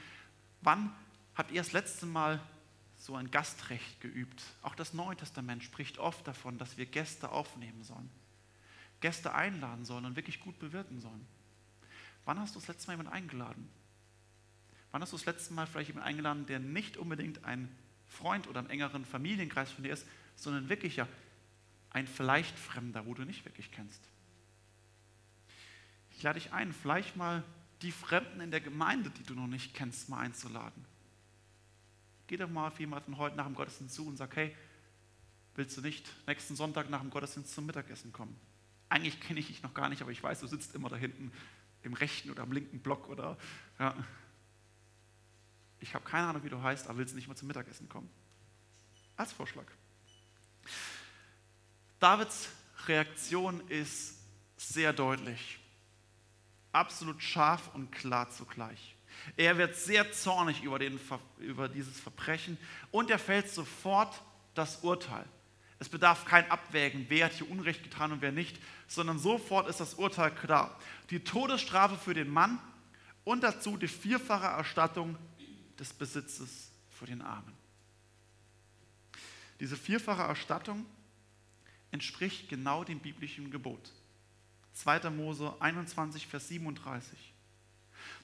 wann 0.60 0.92
habt 1.34 1.52
ihr 1.52 1.60
das 1.60 1.72
letzte 1.72 2.04
Mal 2.04 2.40
so 2.98 3.14
ein 3.14 3.30
Gastrecht 3.30 4.00
geübt? 4.00 4.42
Auch 4.62 4.74
das 4.74 4.92
Neue 4.92 5.16
Testament 5.16 5.62
spricht 5.62 5.98
oft 5.98 6.26
davon, 6.26 6.58
dass 6.58 6.76
wir 6.76 6.86
Gäste 6.86 7.30
aufnehmen 7.30 7.82
sollen, 7.84 8.10
Gäste 9.00 9.34
einladen 9.34 9.84
sollen 9.84 10.04
und 10.04 10.16
wirklich 10.16 10.40
gut 10.40 10.58
bewirten 10.58 11.00
sollen. 11.00 11.26
Wann 12.24 12.40
hast 12.40 12.54
du 12.54 12.58
das 12.58 12.68
letzte 12.68 12.88
Mal 12.88 12.94
jemanden 12.94 13.12
eingeladen? 13.12 13.68
Wann 14.90 15.02
hast 15.02 15.12
du 15.12 15.16
das 15.16 15.26
letzte 15.26 15.54
Mal 15.54 15.66
vielleicht 15.66 15.88
jemanden 15.88 16.08
eingeladen, 16.08 16.46
der 16.46 16.58
nicht 16.58 16.96
unbedingt 16.96 17.44
ein 17.44 17.74
Freund 18.06 18.48
oder 18.48 18.60
im 18.60 18.70
engeren 18.70 19.04
Familienkreis 19.04 19.70
von 19.70 19.84
dir 19.84 19.92
ist, 19.92 20.06
sondern 20.36 20.68
wirklich 20.68 20.96
ja 20.96 21.08
ein 21.90 22.06
vielleicht 22.06 22.58
Fremder, 22.58 23.06
wo 23.06 23.14
du 23.14 23.24
nicht 23.24 23.44
wirklich 23.44 23.70
kennst? 23.70 24.08
Ich 26.16 26.22
lade 26.22 26.38
dich 26.38 26.52
ein, 26.52 26.72
vielleicht 26.72 27.16
mal 27.16 27.42
die 27.82 27.92
Fremden 27.92 28.40
in 28.40 28.50
der 28.50 28.60
Gemeinde, 28.60 29.10
die 29.10 29.24
du 29.24 29.34
noch 29.34 29.46
nicht 29.46 29.74
kennst, 29.74 30.08
mal 30.08 30.20
einzuladen. 30.20 30.84
Geh 32.26 32.36
doch 32.36 32.48
mal 32.48 32.68
auf 32.68 32.80
jemanden 32.80 33.18
heute 33.18 33.36
nach 33.36 33.46
dem 33.46 33.54
Gottesdienst 33.54 33.94
zu 33.94 34.06
und 34.06 34.16
sag, 34.16 34.34
hey, 34.36 34.56
willst 35.54 35.76
du 35.76 35.82
nicht 35.82 36.08
nächsten 36.26 36.56
Sonntag 36.56 36.88
nach 36.88 37.00
dem 37.00 37.10
Gottesdienst 37.10 37.52
zum 37.52 37.66
Mittagessen 37.66 38.12
kommen? 38.12 38.34
Eigentlich 38.88 39.20
kenne 39.20 39.40
ich 39.40 39.48
dich 39.48 39.62
noch 39.62 39.74
gar 39.74 39.88
nicht, 39.88 40.02
aber 40.02 40.12
ich 40.12 40.22
weiß, 40.22 40.40
du 40.40 40.46
sitzt 40.46 40.74
immer 40.74 40.88
da 40.88 40.96
hinten 40.96 41.32
im 41.82 41.92
rechten 41.92 42.30
oder 42.30 42.44
im 42.44 42.52
linken 42.52 42.80
Block 42.80 43.08
oder 43.08 43.36
ja. 43.78 43.94
Ich 45.80 45.94
habe 45.94 46.04
keine 46.04 46.28
Ahnung, 46.28 46.42
wie 46.44 46.48
du 46.48 46.62
heißt, 46.62 46.88
aber 46.88 46.98
willst 46.98 47.12
du 47.12 47.16
nicht 47.16 47.28
mal 47.28 47.36
zum 47.36 47.48
Mittagessen 47.48 47.88
kommen? 47.88 48.08
Als 49.16 49.32
Vorschlag. 49.32 49.66
Davids 52.00 52.48
Reaktion 52.86 53.60
ist 53.68 54.18
sehr 54.56 54.94
deutlich 54.94 55.58
absolut 56.74 57.22
scharf 57.22 57.70
und 57.74 57.90
klar 57.92 58.30
zugleich. 58.30 58.96
Er 59.36 59.56
wird 59.58 59.76
sehr 59.76 60.12
zornig 60.12 60.62
über, 60.62 60.78
den, 60.78 60.98
über 61.38 61.68
dieses 61.68 62.00
Verbrechen 62.00 62.58
und 62.90 63.10
er 63.10 63.18
fällt 63.18 63.48
sofort 63.48 64.20
das 64.54 64.78
Urteil. 64.78 65.24
Es 65.78 65.88
bedarf 65.88 66.24
kein 66.24 66.50
Abwägen, 66.50 67.06
wer 67.08 67.26
hat 67.26 67.32
hier 67.32 67.50
Unrecht 67.50 67.82
getan 67.82 68.12
und 68.12 68.22
wer 68.22 68.32
nicht, 68.32 68.58
sondern 68.86 69.18
sofort 69.18 69.68
ist 69.68 69.80
das 69.80 69.94
Urteil 69.94 70.30
klar. 70.30 70.78
Die 71.10 71.20
Todesstrafe 71.20 71.96
für 71.96 72.14
den 72.14 72.28
Mann 72.28 72.58
und 73.24 73.42
dazu 73.42 73.76
die 73.76 73.88
vierfache 73.88 74.46
Erstattung 74.46 75.16
des 75.78 75.92
Besitzes 75.92 76.70
für 76.90 77.06
den 77.06 77.22
Armen. 77.22 77.52
Diese 79.60 79.76
vierfache 79.76 80.22
Erstattung 80.22 80.86
entspricht 81.90 82.48
genau 82.48 82.84
dem 82.84 83.00
biblischen 83.00 83.50
Gebot. 83.50 83.92
2. 84.74 85.10
Mose 85.10 85.54
21, 85.60 86.26
Vers 86.26 86.48
37. 86.48 87.34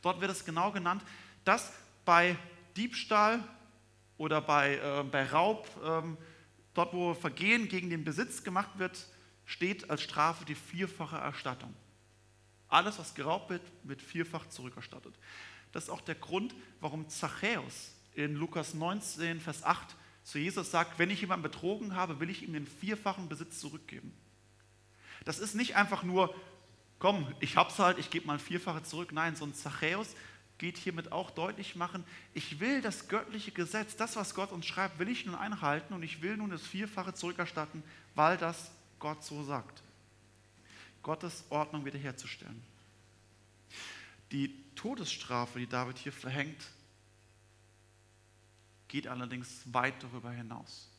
Dort 0.02 0.20
wird 0.20 0.30
es 0.30 0.44
genau 0.44 0.72
genannt, 0.72 1.02
dass 1.44 1.72
bei 2.04 2.36
Diebstahl 2.76 3.42
oder 4.18 4.40
bei, 4.40 4.76
äh, 4.76 5.04
bei 5.04 5.24
Raub, 5.24 5.68
ähm, 5.84 6.16
dort 6.74 6.92
wo 6.92 7.14
Vergehen 7.14 7.68
gegen 7.68 7.90
den 7.90 8.04
Besitz 8.04 8.42
gemacht 8.42 8.78
wird, 8.78 9.06
steht 9.46 9.90
als 9.90 10.02
Strafe 10.02 10.44
die 10.44 10.54
vierfache 10.54 11.16
Erstattung. 11.16 11.74
Alles, 12.68 12.98
was 12.98 13.14
geraubt 13.14 13.50
wird, 13.50 13.62
wird 13.82 14.00
vierfach 14.00 14.48
zurückerstattet. 14.48 15.14
Das 15.72 15.84
ist 15.84 15.90
auch 15.90 16.00
der 16.00 16.14
Grund, 16.14 16.54
warum 16.80 17.08
Zachäus 17.08 17.92
in 18.14 18.34
Lukas 18.34 18.74
19, 18.74 19.40
Vers 19.40 19.64
8 19.64 19.96
zu 20.22 20.38
Jesus 20.38 20.70
sagt, 20.70 20.98
wenn 20.98 21.10
ich 21.10 21.20
jemanden 21.20 21.42
betrogen 21.42 21.94
habe, 21.96 22.20
will 22.20 22.30
ich 22.30 22.42
ihm 22.42 22.52
den 22.52 22.66
vierfachen 22.66 23.28
Besitz 23.28 23.58
zurückgeben. 23.58 24.12
Das 25.24 25.38
ist 25.38 25.54
nicht 25.54 25.76
einfach 25.76 26.02
nur, 26.02 26.34
komm, 26.98 27.26
ich 27.40 27.56
hab's 27.56 27.78
halt, 27.78 27.98
ich 27.98 28.10
gebe 28.10 28.26
mal 28.26 28.34
ein 28.34 28.38
Vierfache 28.38 28.82
zurück. 28.82 29.12
Nein, 29.12 29.36
so 29.36 29.44
ein 29.44 29.54
Zachäus 29.54 30.14
geht 30.60 30.76
hiermit 30.76 31.10
auch 31.10 31.30
deutlich 31.30 31.74
machen, 31.74 32.04
ich 32.34 32.60
will 32.60 32.82
das 32.82 33.08
göttliche 33.08 33.50
Gesetz, 33.50 33.96
das, 33.96 34.14
was 34.16 34.34
Gott 34.34 34.52
uns 34.52 34.66
schreibt, 34.66 34.98
will 34.98 35.08
ich 35.08 35.24
nun 35.24 35.34
einhalten 35.34 35.94
und 35.94 36.02
ich 36.02 36.20
will 36.20 36.36
nun 36.36 36.50
das 36.50 36.60
Vierfache 36.60 37.14
zurückerstatten, 37.14 37.82
weil 38.14 38.36
das 38.36 38.70
Gott 38.98 39.24
so 39.24 39.42
sagt. 39.42 39.82
Gottes 41.02 41.44
Ordnung 41.48 41.86
wiederherzustellen. 41.86 42.62
Die 44.32 44.54
Todesstrafe, 44.74 45.58
die 45.58 45.66
David 45.66 45.96
hier 45.96 46.12
verhängt, 46.12 46.62
geht 48.86 49.08
allerdings 49.08 49.62
weit 49.72 49.94
darüber 50.02 50.30
hinaus. 50.30 50.89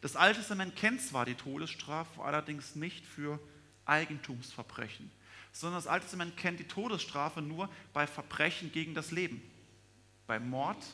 Das 0.00 0.16
Alte 0.16 0.38
Testament 0.38 0.76
kennt 0.76 1.02
zwar 1.02 1.26
die 1.26 1.34
Todesstrafe, 1.34 2.22
allerdings 2.22 2.74
nicht 2.74 3.04
für 3.06 3.38
Eigentumsverbrechen, 3.84 5.10
sondern 5.52 5.78
das 5.78 5.86
Alte 5.86 6.04
Testament 6.04 6.36
kennt 6.36 6.60
die 6.60 6.68
Todesstrafe 6.68 7.42
nur 7.42 7.68
bei 7.92 8.06
Verbrechen 8.06 8.72
gegen 8.72 8.94
das 8.94 9.10
Leben, 9.10 9.42
bei 10.26 10.40
Mord 10.40 10.84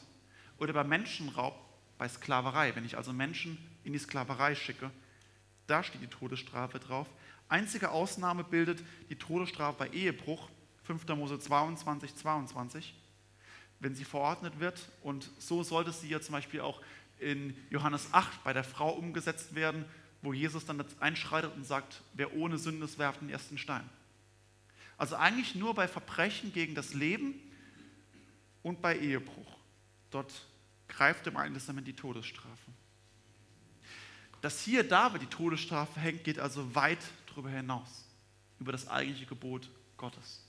oder 0.58 0.72
bei 0.72 0.82
Menschenraub, 0.82 1.54
bei 1.98 2.08
Sklaverei. 2.08 2.74
Wenn 2.74 2.84
ich 2.84 2.96
also 2.96 3.12
Menschen 3.12 3.58
in 3.84 3.92
die 3.92 3.98
Sklaverei 3.98 4.54
schicke, 4.54 4.90
da 5.66 5.82
steht 5.82 6.02
die 6.02 6.08
Todesstrafe 6.08 6.78
drauf. 6.78 7.08
Einzige 7.48 7.90
Ausnahme 7.90 8.42
bildet 8.42 8.82
die 9.08 9.16
Todesstrafe 9.16 9.78
bei 9.78 9.88
Ehebruch, 9.90 10.48
5. 10.84 11.06
Mose 11.08 11.38
22, 11.38 12.14
22, 12.16 12.94
wenn 13.80 13.94
sie 13.94 14.04
verordnet 14.04 14.58
wird. 14.58 14.88
Und 15.02 15.30
so 15.38 15.62
sollte 15.62 15.92
sie 15.92 16.08
ja 16.08 16.20
zum 16.20 16.32
Beispiel 16.32 16.60
auch 16.60 16.80
in 17.18 17.56
Johannes 17.70 18.08
8 18.12 18.44
bei 18.44 18.52
der 18.52 18.64
Frau 18.64 18.90
umgesetzt 18.90 19.54
werden, 19.54 19.84
wo 20.22 20.32
Jesus 20.32 20.64
dann 20.64 20.84
einschreitet 21.00 21.54
und 21.54 21.64
sagt, 21.64 22.02
wer 22.14 22.34
ohne 22.34 22.58
Sünde 22.58 22.84
ist, 22.84 22.98
werft 22.98 23.20
den 23.20 23.30
ersten 23.30 23.58
Stein. 23.58 23.88
Also 24.98 25.16
eigentlich 25.16 25.54
nur 25.54 25.74
bei 25.74 25.88
Verbrechen 25.88 26.52
gegen 26.52 26.74
das 26.74 26.94
Leben 26.94 27.34
und 28.62 28.80
bei 28.80 28.98
Ehebruch. 28.98 29.56
Dort 30.10 30.32
greift 30.88 31.26
im 31.26 31.36
Alten 31.36 31.54
Testament 31.54 31.86
die 31.86 31.92
Todesstrafe. 31.92 32.70
Dass 34.40 34.60
hier 34.60 34.86
David 34.88 35.22
die 35.22 35.26
Todesstrafe 35.26 35.98
hängt, 36.00 36.24
geht 36.24 36.38
also 36.38 36.74
weit 36.74 36.98
darüber 37.26 37.50
hinaus, 37.50 38.04
über 38.58 38.72
das 38.72 38.88
eigentliche 38.88 39.26
Gebot 39.26 39.68
Gottes. 39.96 40.42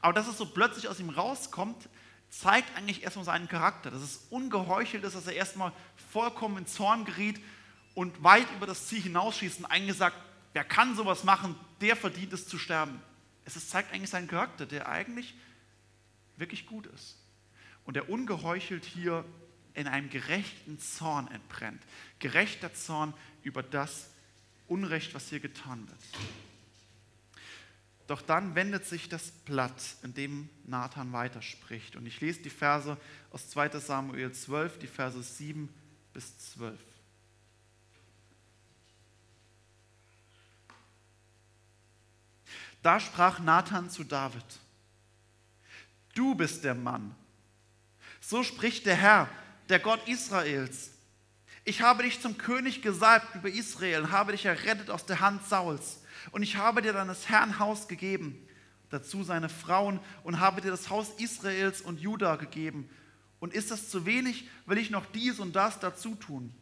Aber 0.00 0.12
dass 0.12 0.28
es 0.28 0.38
so 0.38 0.46
plötzlich 0.46 0.88
aus 0.88 1.00
ihm 1.00 1.10
rauskommt, 1.10 1.88
zeigt 2.30 2.76
eigentlich 2.76 3.02
erstmal 3.02 3.24
seinen 3.24 3.48
Charakter. 3.48 3.90
Dass 3.90 4.02
es 4.02 4.26
ungeheuchelt 4.30 5.04
ist, 5.04 5.16
dass 5.16 5.26
er 5.26 5.34
erstmal 5.34 5.72
vollkommen 6.12 6.58
in 6.58 6.66
Zorn 6.66 7.04
geriet 7.04 7.40
und 7.94 8.22
weit 8.22 8.46
über 8.56 8.66
das 8.66 8.86
Ziel 8.86 9.02
hinausschießt 9.02 9.60
und 9.60 9.66
eigentlich 9.66 9.96
sagt, 9.96 10.16
wer 10.52 10.64
kann 10.64 10.94
sowas 10.94 11.24
machen, 11.24 11.54
der 11.80 11.96
verdient 11.96 12.32
es 12.32 12.46
zu 12.46 12.58
sterben. 12.58 13.00
Es 13.44 13.68
zeigt 13.68 13.92
eigentlich 13.92 14.10
seinen 14.10 14.28
Charakter, 14.28 14.66
der 14.66 14.88
eigentlich 14.88 15.34
wirklich 16.36 16.66
gut 16.66 16.86
ist. 16.86 17.16
Und 17.84 17.94
der 17.94 18.10
ungeheuchelt 18.10 18.84
hier 18.84 19.24
in 19.74 19.86
einem 19.86 20.10
gerechten 20.10 20.78
Zorn 20.78 21.28
entbrennt. 21.28 21.82
Gerechter 22.18 22.74
Zorn 22.74 23.14
über 23.42 23.62
das 23.62 24.10
Unrecht, 24.66 25.14
was 25.14 25.28
hier 25.28 25.40
getan 25.40 25.88
wird. 25.88 26.00
Doch 28.08 28.22
dann 28.22 28.54
wendet 28.54 28.86
sich 28.86 29.10
das 29.10 29.30
Blatt, 29.30 29.82
in 30.02 30.14
dem 30.14 30.48
Nathan 30.64 31.12
weiterspricht. 31.12 31.94
Und 31.94 32.06
ich 32.06 32.22
lese 32.22 32.40
die 32.40 32.50
Verse 32.50 32.96
aus 33.30 33.50
2 33.50 33.68
Samuel 33.80 34.32
12, 34.32 34.78
die 34.78 34.86
Verse 34.86 35.22
7 35.22 35.68
bis 36.14 36.38
12. 36.54 36.80
Da 42.82 42.98
sprach 42.98 43.40
Nathan 43.40 43.90
zu 43.90 44.04
David, 44.04 44.42
du 46.14 46.34
bist 46.34 46.64
der 46.64 46.74
Mann. 46.74 47.14
So 48.22 48.42
spricht 48.42 48.86
der 48.86 48.96
Herr, 48.96 49.28
der 49.68 49.80
Gott 49.80 50.08
Israels. 50.08 50.92
Ich 51.64 51.82
habe 51.82 52.04
dich 52.04 52.22
zum 52.22 52.38
König 52.38 52.80
gesalbt 52.80 53.34
über 53.34 53.50
Israel, 53.50 54.10
habe 54.10 54.32
dich 54.32 54.46
errettet 54.46 54.88
aus 54.88 55.04
der 55.04 55.20
Hand 55.20 55.46
Sauls 55.46 55.98
und 56.30 56.42
ich 56.42 56.56
habe 56.56 56.82
dir 56.82 56.92
deines 56.92 57.28
Herrn 57.28 57.58
Haus 57.58 57.88
gegeben, 57.88 58.46
dazu 58.90 59.22
seine 59.22 59.48
Frauen 59.48 60.00
und 60.24 60.40
habe 60.40 60.60
dir 60.60 60.70
das 60.70 60.90
Haus 60.90 61.10
Israels 61.18 61.80
und 61.80 62.00
Juda 62.00 62.36
gegeben. 62.36 62.88
Und 63.40 63.54
ist 63.54 63.70
das 63.70 63.88
zu 63.88 64.04
wenig, 64.04 64.48
will 64.66 64.78
ich 64.78 64.90
noch 64.90 65.06
dies 65.06 65.38
und 65.38 65.54
das 65.54 65.78
dazu 65.78 66.14
tun. 66.14 66.52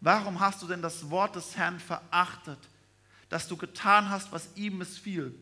Warum 0.00 0.40
hast 0.40 0.62
du 0.62 0.66
denn 0.66 0.82
das 0.82 1.10
Wort 1.10 1.34
des 1.34 1.56
Herrn 1.56 1.80
verachtet, 1.80 2.58
dass 3.28 3.48
du 3.48 3.56
getan 3.56 4.10
hast, 4.10 4.30
was 4.32 4.48
ihm 4.54 4.78
missfiel? 4.78 5.34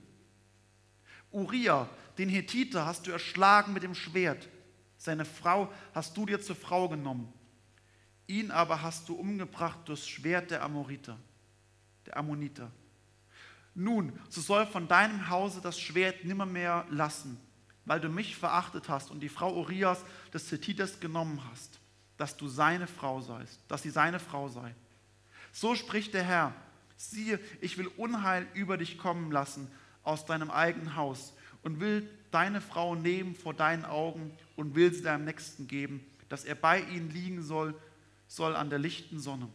Uriah, 1.31 1.88
den 2.19 2.29
Hethiter, 2.29 2.87
hast 2.87 3.07
du 3.07 3.11
erschlagen 3.11 3.73
mit 3.73 3.83
dem 3.83 3.95
Schwert. 3.95 4.49
Seine 4.97 5.25
Frau 5.25 5.73
hast 5.95 6.17
du 6.17 6.26
dir 6.26 6.41
zur 6.41 6.57
Frau 6.57 6.88
genommen. 6.88 7.33
Ihn 8.26 8.50
aber 8.50 8.83
hast 8.83 9.09
du 9.09 9.14
umgebracht 9.14 9.81
durch 9.87 10.07
Schwert 10.07 10.50
der 10.50 10.62
Amoriter, 10.62 11.19
der 12.07 12.17
Ammoniter. 12.17 12.71
Nun, 13.75 14.12
so 14.29 14.41
soll 14.41 14.67
von 14.67 14.88
deinem 14.88 15.31
Hause 15.31 15.61
das 15.62 15.81
Schwert 15.81 16.25
nimmermehr 16.25 16.87
lassen, 16.91 17.41
weil 17.85 18.00
du 18.00 18.09
mich 18.09 18.37
verachtet 18.37 18.88
hast 18.88 19.11
und 19.11 19.21
die 19.21 19.29
Frau 19.29 19.55
Urias 19.55 20.05
des 20.33 20.49
Zetiters 20.49 21.00
genommen 21.00 21.41
hast, 21.50 21.81
dass 22.19 22.37
du 22.37 22.49
seine 22.49 22.87
Frau 22.87 23.21
seist, 23.21 23.61
dass 23.69 23.83
sie 23.83 23.91
seine 23.91 24.21
Frau 24.21 24.49
sei. 24.49 24.75
So 25.52 25.75
spricht 25.75 26.14
der 26.14 26.23
Herr, 26.23 26.55
siehe, 26.97 27.41
ich 27.61 27.79
will 27.79 27.88
Unheil 27.97 28.47
über 28.55 28.76
dich 28.76 28.99
kommen 28.99 29.33
lassen 29.33 29.71
aus 30.02 30.26
deinem 30.26 30.50
eigenen 30.50 30.97
Haus 30.97 31.35
und 31.62 31.81
will 31.81 32.09
deine 32.31 32.61
Frau 32.61 32.95
nehmen 32.95 33.35
vor 33.35 33.55
deinen 33.55 33.85
Augen 33.85 34.33
und 34.57 34.75
will 34.75 34.93
sie 34.93 35.02
deinem 35.02 35.25
Nächsten 35.25 35.67
geben, 35.67 36.05
dass 36.29 36.45
er 36.45 36.55
bei 36.55 36.81
ihnen 36.81 37.11
liegen 37.11 37.43
soll, 37.43 37.75
soll 38.29 38.55
an 38.57 38.71
der 38.71 38.79
lichten 38.79 39.19
Sonne. 39.19 39.49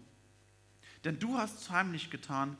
Denn 1.04 1.20
du 1.20 1.38
hast 1.38 1.62
es 1.62 1.70
heimlich 1.70 2.10
getan, 2.10 2.58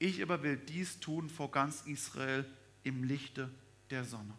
ich 0.00 0.22
aber 0.22 0.42
will 0.42 0.56
dies 0.56 0.98
tun 0.98 1.28
vor 1.28 1.50
ganz 1.50 1.82
Israel 1.82 2.44
im 2.82 3.04
Lichte 3.04 3.50
der 3.90 4.04
Sonne. 4.04 4.34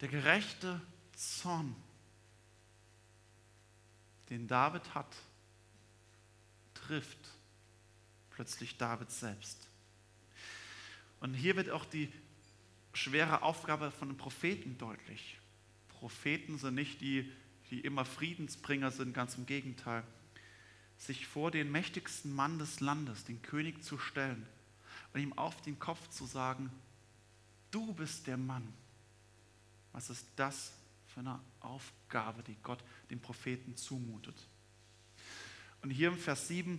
Der 0.00 0.08
gerechte 0.08 0.80
Zorn, 1.14 1.74
den 4.30 4.46
David 4.46 4.94
hat, 4.94 5.14
trifft 6.74 7.18
plötzlich 8.30 8.78
David 8.78 9.10
selbst. 9.10 9.68
Und 11.20 11.34
hier 11.34 11.56
wird 11.56 11.70
auch 11.70 11.84
die 11.84 12.12
schwere 12.92 13.42
Aufgabe 13.42 13.90
von 13.90 14.08
den 14.08 14.16
Propheten 14.16 14.78
deutlich. 14.78 15.38
Propheten 15.88 16.58
sind 16.58 16.74
nicht 16.74 17.00
die 17.00 17.30
die 17.72 17.80
immer 17.80 18.04
Friedensbringer 18.04 18.90
sind, 18.90 19.14
ganz 19.14 19.36
im 19.36 19.46
Gegenteil, 19.46 20.04
sich 20.98 21.26
vor 21.26 21.50
den 21.50 21.72
mächtigsten 21.72 22.30
Mann 22.30 22.58
des 22.58 22.80
Landes, 22.80 23.24
den 23.24 23.40
König, 23.40 23.82
zu 23.82 23.98
stellen 23.98 24.46
und 25.14 25.20
ihm 25.22 25.32
auf 25.32 25.58
den 25.62 25.78
Kopf 25.78 26.10
zu 26.10 26.26
sagen, 26.26 26.70
du 27.70 27.94
bist 27.94 28.26
der 28.26 28.36
Mann. 28.36 28.70
Was 29.92 30.10
ist 30.10 30.26
das 30.36 30.74
für 31.14 31.20
eine 31.20 31.40
Aufgabe, 31.60 32.42
die 32.42 32.56
Gott 32.62 32.84
dem 33.10 33.20
Propheten 33.20 33.74
zumutet? 33.74 34.36
Und 35.80 35.90
hier 35.90 36.08
im 36.08 36.18
Vers 36.18 36.48
7 36.48 36.78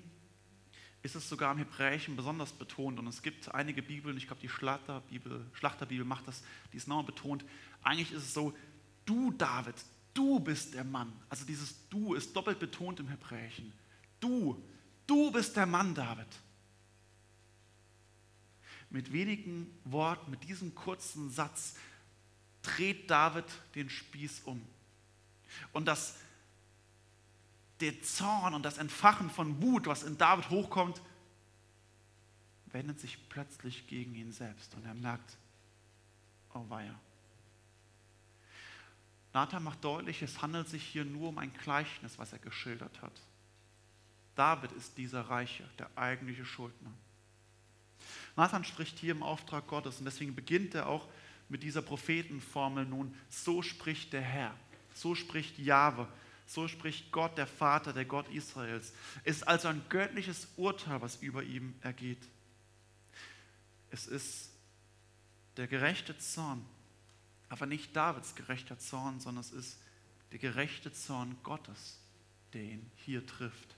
ist 1.02 1.16
es 1.16 1.28
sogar 1.28 1.52
im 1.54 1.58
Hebräischen 1.58 2.16
besonders 2.16 2.54
betont. 2.54 3.00
Und 3.00 3.08
es 3.08 3.24
gibt 3.24 3.54
einige 3.54 3.82
Bibeln, 3.82 4.16
ich 4.16 4.28
glaube, 4.28 4.42
die 4.44 4.48
Schlachterbibel, 4.48 5.44
Schlachterbibel 5.54 6.06
macht 6.06 6.28
das, 6.28 6.44
die 6.72 6.78
ist 6.78 6.88
nochmal 6.88 7.06
betont. 7.06 7.44
Eigentlich 7.82 8.12
ist 8.12 8.24
es 8.24 8.34
so, 8.36 8.56
du 9.06 9.32
David, 9.32 9.76
Du 10.14 10.40
bist 10.40 10.74
der 10.74 10.84
Mann. 10.84 11.12
Also 11.30 11.46
dieses 11.46 11.88
Du 11.90 12.14
ist 12.14 12.36
doppelt 12.36 12.60
betont 12.60 13.00
im 13.00 13.08
Hebräischen. 13.08 13.74
Du, 14.20 14.64
du 15.08 15.32
bist 15.32 15.56
der 15.56 15.66
Mann, 15.66 15.96
David. 15.96 16.28
Mit 18.90 19.12
wenigen 19.12 19.74
Worten, 19.86 20.30
mit 20.30 20.44
diesem 20.44 20.76
kurzen 20.76 21.32
Satz 21.32 21.76
dreht 22.62 23.10
David 23.10 23.46
den 23.76 23.90
Spieß 23.90 24.42
um. 24.46 24.62
Und 25.72 25.86
das, 25.86 26.16
der 27.80 28.02
Zorn 28.04 28.54
und 28.54 28.64
das 28.64 28.78
Entfachen 28.78 29.30
von 29.30 29.62
Wut, 29.62 29.88
was 29.88 30.04
in 30.04 30.18
David 30.18 30.50
hochkommt, 30.50 31.02
wendet 32.68 33.00
sich 33.00 33.30
plötzlich 33.30 33.88
gegen 33.88 34.16
ihn 34.16 34.32
selbst. 34.32 34.74
Und 34.76 34.86
er 34.86 34.94
merkt, 34.94 35.38
oh 36.54 36.66
weia. 36.70 37.00
Nathan 39.34 39.64
macht 39.64 39.84
deutlich, 39.84 40.22
es 40.22 40.42
handelt 40.42 40.70
sich 40.70 40.84
hier 40.84 41.06
nur 41.06 41.30
um 41.30 41.38
ein 41.40 41.52
Gleichnis, 41.54 42.20
was 42.20 42.32
er 42.34 42.40
geschildert 42.40 43.02
hat. 43.02 43.20
David 44.36 44.72
ist 44.74 44.98
dieser 44.98 45.22
Reiche, 45.22 45.68
der 45.80 45.90
eigentliche 45.96 46.46
Schuldner. 46.46 46.94
Nathan 48.36 48.64
spricht 48.64 49.00
hier 49.00 49.12
im 49.12 49.24
Auftrag 49.24 49.68
Gottes 49.68 50.00
und 50.00 50.06
deswegen 50.06 50.36
beginnt 50.36 50.76
er 50.76 50.88
auch 50.88 51.08
mit 51.50 51.64
dieser 51.64 51.82
Prophetenformel 51.82 52.86
nun, 52.86 53.16
so 53.30 53.62
spricht 53.62 54.14
der 54.14 54.22
Herr, 54.22 54.56
so 54.94 55.16
spricht 55.16 55.58
Jahwe, 55.60 56.08
so 56.46 56.68
spricht 56.68 57.12
Gott, 57.12 57.38
der 57.38 57.48
Vater, 57.48 57.94
der 57.94 58.06
Gott 58.06 58.28
Israels. 58.30 58.94
Es 59.24 59.38
ist 59.38 59.48
also 59.48 59.68
ein 59.68 59.82
göttliches 59.90 60.48
Urteil, 60.58 61.02
was 61.02 61.18
über 61.18 61.44
ihm 61.44 61.76
ergeht. 61.82 62.22
Es 63.92 64.08
ist 64.08 64.52
der 65.58 65.68
gerechte 65.68 66.18
Zorn, 66.18 66.66
aber 67.54 67.68
nicht 67.68 67.96
Davids 67.96 68.34
gerechter 68.34 68.80
Zorn, 68.80 69.20
sondern 69.20 69.44
es 69.44 69.52
ist 69.52 69.78
der 70.32 70.40
gerechte 70.40 70.92
Zorn 70.92 71.38
Gottes, 71.44 72.00
der 72.52 72.64
ihn 72.64 72.92
hier 72.96 73.24
trifft. 73.28 73.76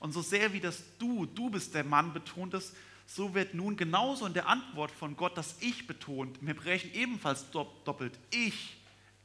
Und 0.00 0.10
so 0.10 0.22
sehr 0.22 0.52
wie 0.52 0.58
das 0.58 0.82
Du, 0.98 1.24
du 1.24 1.50
bist 1.50 1.72
der 1.72 1.84
Mann 1.84 2.12
betont 2.12 2.54
ist, 2.54 2.74
so 3.06 3.32
wird 3.32 3.54
nun 3.54 3.76
genauso 3.76 4.26
in 4.26 4.34
der 4.34 4.48
Antwort 4.48 4.90
von 4.90 5.16
Gott 5.16 5.38
das 5.38 5.54
Ich 5.60 5.86
betont, 5.86 6.38
im 6.40 6.48
Hebräischen 6.48 6.92
ebenfalls 6.94 7.48
doppelt. 7.52 8.18
Ich, 8.30 8.76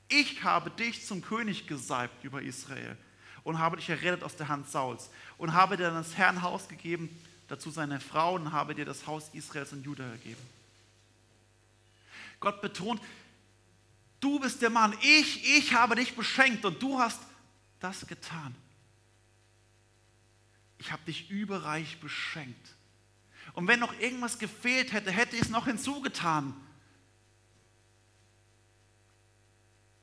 ich 0.10 0.44
habe 0.44 0.70
dich 0.70 1.04
zum 1.04 1.24
König 1.24 1.66
gesalbt 1.66 2.24
über 2.24 2.44
Israel 2.44 2.98
und 3.44 3.58
habe 3.58 3.78
dich 3.78 3.90
errettet 3.90 4.24
aus 4.24 4.36
der 4.36 4.48
Hand 4.48 4.70
Sauls 4.70 5.10
und 5.40 5.54
habe 5.54 5.76
dir 5.76 5.90
das 5.90 6.18
Herrn 6.18 6.44
Haus 6.44 6.68
gegeben, 6.68 7.10
dazu 7.48 7.72
seine 7.72 8.00
Frau 8.00 8.36
und 8.36 8.52
habe 8.52 8.76
dir 8.76 8.86
das 8.86 9.08
Haus 9.08 9.32
Israels 9.34 9.74
und 9.74 9.84
Juda 9.84 10.08
gegeben. 10.12 10.58
Gott 12.40 12.62
betont, 12.62 13.02
du 14.20 14.40
bist 14.40 14.62
der 14.62 14.70
Mann, 14.70 14.96
ich, 15.02 15.58
ich 15.58 15.74
habe 15.74 15.96
dich 15.96 16.16
beschenkt 16.16 16.66
und 16.66 16.82
du 16.82 17.00
hast 17.00 17.22
das 17.80 18.06
getan. 18.08 18.56
Ich 20.78 20.92
habe 20.92 21.04
dich 21.06 21.30
überreich 21.30 22.00
beschenkt. 22.00 22.76
Und 23.54 23.68
wenn 23.68 23.80
noch 23.80 23.98
irgendwas 24.00 24.38
gefehlt 24.38 24.92
hätte, 24.94 25.12
hätte 25.12 25.36
ich 25.36 25.44
es 25.44 25.50
noch 25.50 25.66
hinzugetan. 25.66 26.54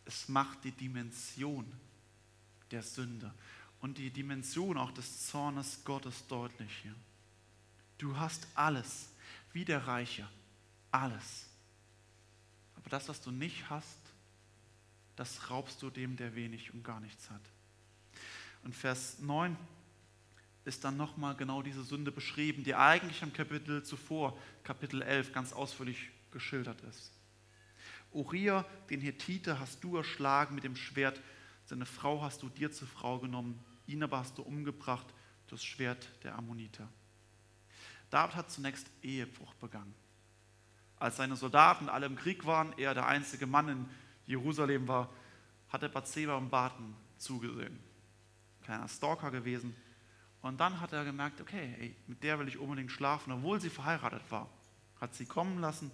Es 0.05 0.29
macht 0.29 0.65
die 0.65 0.73
Dimension 0.73 1.71
der 2.71 2.83
Sünde 2.83 3.33
und 3.81 3.99
die 3.99 4.11
Dimension 4.11 4.77
auch 4.77 4.91
des 4.91 5.27
Zornes 5.27 5.85
Gottes 5.85 6.27
deutlich 6.27 6.71
hier. 6.83 6.95
Du 7.99 8.17
hast 8.17 8.47
alles, 8.55 9.11
wie 9.53 9.65
der 9.65 9.87
Reiche, 9.87 10.29
alles. 10.91 11.47
Aber 12.85 12.91
das, 12.91 13.09
was 13.09 13.21
du 13.23 13.31
nicht 13.31 13.71
hast, 13.71 13.99
das 15.17 15.51
raubst 15.51 15.81
du 15.81 15.89
dem, 15.91 16.17
der 16.17 16.35
wenig 16.35 16.75
und 16.75 16.85
gar 16.85 17.01
nichts 17.01 17.31
hat. 17.31 17.41
Und 18.63 18.75
Vers 18.75 19.19
9 19.21 19.57
ist 20.67 20.85
dann 20.85 20.97
nochmal 20.97 21.35
genau 21.35 21.63
diese 21.63 21.83
Sünde 21.83 22.13
beschrieben, 22.13 22.63
die 22.63 22.75
eigentlich 22.75 23.23
im 23.23 23.33
Kapitel 23.33 23.83
zuvor, 23.83 24.39
Kapitel 24.63 25.03
11, 25.03 25.33
ganz 25.33 25.53
ausführlich 25.53 26.11
geschildert 26.31 26.81
ist. 26.83 27.13
Uriah, 28.13 28.65
den 28.91 29.01
Hethiter, 29.01 29.59
hast 29.59 29.83
du 29.83 29.97
erschlagen 29.97 30.55
mit 30.55 30.65
dem 30.65 30.77
Schwert, 30.77 31.21
seine 31.67 31.87
Frau 31.87 32.23
hast 32.23 32.43
du 32.43 32.49
dir 32.49 32.71
zur 32.71 32.89
Frau 32.89 33.19
genommen, 33.19 33.59
ihn 33.87 34.03
aber 34.03 34.19
hast 34.19 34.39
du 34.39 34.43
umgebracht 34.43 35.07
das 35.49 35.65
Schwert 35.65 36.09
der 36.23 36.37
Ammoniter. 36.37 36.89
David 38.11 38.37
hat 38.37 38.51
zunächst 38.51 38.87
Ehebruch 39.03 39.55
begangen. 39.55 39.95
Als 40.99 41.17
seine 41.17 41.37
Soldaten 41.37 41.89
alle 41.89 42.07
im 42.07 42.17
Krieg 42.17 42.47
waren, 42.47 42.73
er 42.79 42.95
der 42.95 43.07
einzige 43.07 43.47
Mann 43.47 43.69
in 43.69 43.89
Jerusalem 44.27 44.89
war, 44.89 45.11
hat 45.69 45.83
er 45.83 45.89
Bathseba 45.89 46.37
und 46.37 46.51
Baten 46.51 46.95
zugesehen. 47.19 47.79
Kleiner 48.63 48.89
Stalker 48.89 49.31
gewesen. 49.31 49.75
Und 50.41 50.61
dann 50.61 50.81
hat 50.81 50.93
er 50.93 51.05
gemerkt, 51.05 51.41
okay, 51.41 51.75
ey, 51.79 51.97
mit 52.07 52.23
der 52.23 52.39
will 52.39 52.49
ich 52.49 52.59
unbedingt 52.59 52.91
schlafen, 52.91 53.33
obwohl 53.33 53.61
sie 53.61 53.71
verheiratet 53.71 54.23
war. 54.31 54.49
Hat 55.01 55.15
sie 55.15 55.27
kommen 55.27 55.61
lassen 55.61 55.91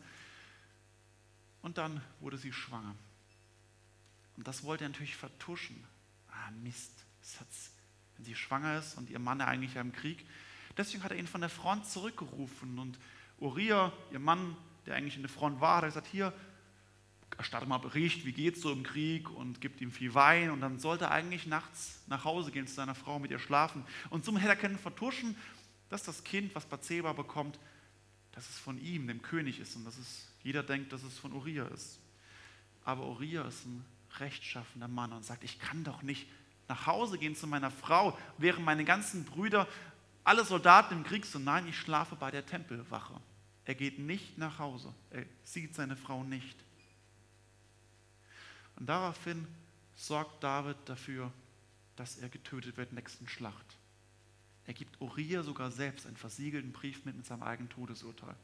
und 1.62 1.78
dann 1.78 2.00
wurde 2.20 2.36
sie 2.36 2.52
schwanger. 2.52 2.94
Und 4.36 4.46
das 4.48 4.64
wollte 4.64 4.84
er 4.84 4.88
natürlich 4.88 5.16
vertuschen. 5.16 5.84
Ah, 6.28 6.50
Mist, 6.62 7.04
wenn 8.16 8.24
sie 8.24 8.34
schwanger 8.34 8.78
ist 8.78 8.96
und 8.96 9.10
ihr 9.10 9.18
Mann 9.18 9.40
eigentlich 9.40 9.76
im 9.76 9.92
Krieg. 9.92 10.26
Deswegen 10.76 11.02
hat 11.02 11.12
er 11.12 11.18
ihn 11.18 11.26
von 11.26 11.40
der 11.40 11.50
Front 11.50 11.86
zurückgerufen 11.86 12.78
und 12.78 12.98
Uriah, 13.38 13.92
ihr 14.12 14.18
Mann, 14.18 14.56
der 14.86 14.94
eigentlich 14.94 15.16
in 15.16 15.22
der 15.22 15.30
Front 15.30 15.60
war, 15.60 15.78
hat 15.78 15.84
gesagt, 15.84 16.06
hier, 16.06 16.32
erstatte 17.36 17.66
mal 17.66 17.78
Bericht, 17.78 18.24
wie 18.26 18.32
geht 18.32 18.56
es 18.56 18.62
so 18.62 18.70
im 18.70 18.82
Krieg 18.82 19.30
und 19.30 19.60
gibt 19.60 19.80
ihm 19.80 19.92
viel 19.92 20.14
Wein 20.14 20.50
und 20.50 20.60
dann 20.60 20.78
sollte 20.78 21.04
er 21.04 21.10
eigentlich 21.10 21.46
nachts 21.46 22.02
nach 22.06 22.24
Hause 22.24 22.50
gehen 22.50 22.66
zu 22.66 22.74
seiner 22.74 22.94
Frau, 22.94 23.18
mit 23.18 23.30
ihr 23.30 23.38
schlafen. 23.38 23.84
Und 24.10 24.24
zum 24.24 24.36
hätte 24.36 24.50
er 24.50 24.56
können 24.56 24.78
vertuschen, 24.78 25.36
dass 25.88 26.02
das 26.02 26.22
Kind, 26.24 26.54
was 26.54 26.66
Bathseba 26.66 27.12
bekommt, 27.12 27.58
dass 28.32 28.48
es 28.48 28.58
von 28.58 28.78
ihm, 28.78 29.06
dem 29.06 29.22
König 29.22 29.58
ist 29.58 29.74
und 29.76 29.84
dass 29.84 29.98
es, 29.98 30.28
jeder 30.42 30.62
denkt, 30.62 30.92
dass 30.92 31.02
es 31.02 31.18
von 31.18 31.32
Uriah 31.32 31.66
ist. 31.68 31.98
Aber 32.84 33.06
Uriah 33.06 33.46
ist 33.46 33.66
ein 33.66 33.84
rechtschaffender 34.18 34.88
Mann 34.88 35.12
und 35.12 35.24
sagt, 35.24 35.44
ich 35.44 35.58
kann 35.58 35.84
doch 35.84 36.02
nicht 36.02 36.28
nach 36.68 36.86
Hause 36.86 37.18
gehen 37.18 37.34
zu 37.34 37.46
meiner 37.46 37.70
Frau, 37.70 38.16
während 38.38 38.64
meine 38.64 38.84
ganzen 38.84 39.24
Brüder, 39.24 39.66
alle 40.24 40.44
Soldaten 40.44 40.94
im 40.94 41.04
Krieg 41.04 41.24
sind. 41.24 41.44
Nein, 41.44 41.66
ich 41.66 41.76
schlafe 41.76 42.16
bei 42.16 42.30
der 42.30 42.46
Tempelwache. 42.46 43.20
Er 43.70 43.76
geht 43.76 44.00
nicht 44.00 44.37
nach 44.37 44.59
Hause. 44.59 44.92
Er 45.11 45.24
sieht 45.44 45.76
seine 45.76 45.94
Frau 45.94 46.24
nicht. 46.24 46.59
Und 48.74 48.87
daraufhin 48.87 49.46
sorgt 49.94 50.42
David 50.42 50.76
dafür, 50.87 51.33
dass 51.94 52.16
er 52.16 52.28
getötet 52.28 52.76
wird 52.76 52.92
nächsten 52.92 53.28
Schlacht. 53.28 53.78
Er 54.66 54.74
gibt 54.74 55.00
Uriah 55.00 55.44
sogar 55.44 55.70
selbst 55.70 56.04
einen 56.04 56.16
versiegelten 56.16 56.72
Brief 56.72 57.04
mit 57.04 57.16
mit 57.16 57.24
seinem 57.24 57.44
eigenen 57.44 57.70
Todesurteil. 57.70 58.35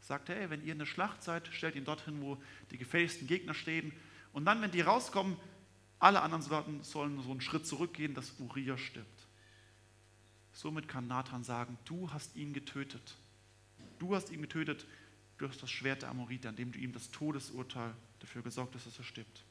Sagt 0.00 0.28
er, 0.28 0.36
hey, 0.36 0.50
wenn 0.50 0.64
ihr 0.64 0.74
in 0.74 0.78
der 0.78 0.86
Schlacht 0.86 1.24
seid, 1.24 1.48
stellt 1.48 1.74
ihn 1.74 1.84
dorthin, 1.84 2.20
wo 2.20 2.40
die 2.70 2.78
gefährlichsten 2.78 3.26
Gegner 3.26 3.54
stehen. 3.54 3.92
Und 4.32 4.44
dann, 4.44 4.62
wenn 4.62 4.70
die 4.70 4.82
rauskommen, 4.82 5.36
alle 5.98 6.22
anderen 6.22 6.42
Soldaten 6.42 6.84
sollen 6.84 7.20
so 7.20 7.32
einen 7.32 7.40
Schritt 7.40 7.66
zurückgehen, 7.66 8.14
dass 8.14 8.38
Uriah 8.38 8.78
stirbt. 8.78 9.26
Somit 10.52 10.86
kann 10.86 11.08
Nathan 11.08 11.42
sagen, 11.42 11.76
du 11.86 12.12
hast 12.12 12.36
ihn 12.36 12.52
getötet. 12.52 13.16
Du 13.98 14.14
hast 14.14 14.30
ihn 14.30 14.42
getötet 14.42 14.86
durch 15.38 15.56
das 15.58 15.70
Schwert 15.70 16.02
der 16.02 16.10
Amoriter, 16.10 16.50
indem 16.50 16.72
du 16.72 16.78
ihm 16.78 16.92
das 16.92 17.10
Todesurteil 17.10 17.94
dafür 18.20 18.42
gesorgt 18.42 18.74
hast, 18.74 18.86
dass 18.86 18.98
er 18.98 19.04
stirbt. 19.04 19.44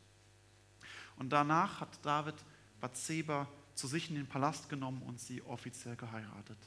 Und 1.18 1.30
danach 1.30 1.82
hat 1.82 2.06
David 2.06 2.36
Bathseba 2.80 3.48
zu 3.76 3.88
sich 3.88 4.10
in 4.10 4.16
den 4.16 4.28
Palast 4.28 4.70
genommen 4.70 5.02
und 5.04 5.20
sie 5.20 5.42
offiziell 5.42 5.96
geheiratet. 5.96 6.58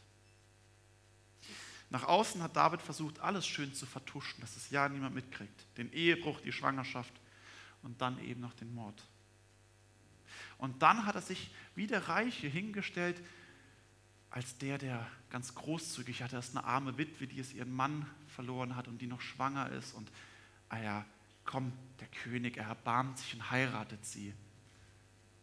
Nach 1.91 2.05
außen 2.05 2.43
hat 2.43 2.57
David 2.57 2.83
versucht, 2.83 3.21
alles 3.21 3.47
schön 3.47 3.73
zu 3.73 3.87
vertuschen, 3.87 4.41
dass 4.41 4.57
es 4.57 4.71
ja 4.71 4.89
niemand 4.89 5.15
mitkriegt. 5.15 5.67
Den 5.77 5.93
Ehebruch, 5.93 6.41
die 6.41 6.53
Schwangerschaft 6.53 7.13
und 7.83 8.01
dann 8.01 8.19
eben 8.25 8.41
noch 8.41 8.55
den 8.55 8.75
Mord. 8.75 9.03
Und 10.59 10.83
dann 10.83 11.07
hat 11.07 11.15
er 11.15 11.23
sich 11.23 11.51
wie 11.75 11.87
der 11.87 12.09
Reiche 12.09 12.49
hingestellt, 12.49 13.23
als 14.31 14.59
der, 14.59 14.79
der 14.79 15.07
ganz 15.37 15.55
großzügig 15.55 16.23
hatte. 16.23 16.35
Das 16.35 16.49
ist 16.49 16.57
eine 16.57 16.65
arme 16.65 16.97
Witwe, 16.97 17.27
die 17.27 17.39
es 17.39 17.53
ihren 17.53 17.71
Mann 17.71 18.07
verloren 18.27 18.75
hat 18.75 18.89
und 18.89 19.03
die 19.03 19.07
noch 19.07 19.21
schwanger 19.21 19.69
ist. 19.69 19.93
Und, 19.93 20.11
ah 20.71 20.79
ja, 20.79 21.05
komm, 21.45 21.75
der 22.01 22.09
König, 22.09 22.57
er 22.57 22.69
erbarmt 22.69 23.19
sich 23.19 23.35
und 23.35 23.51
heiratet 23.51 24.03
sie. 24.07 24.33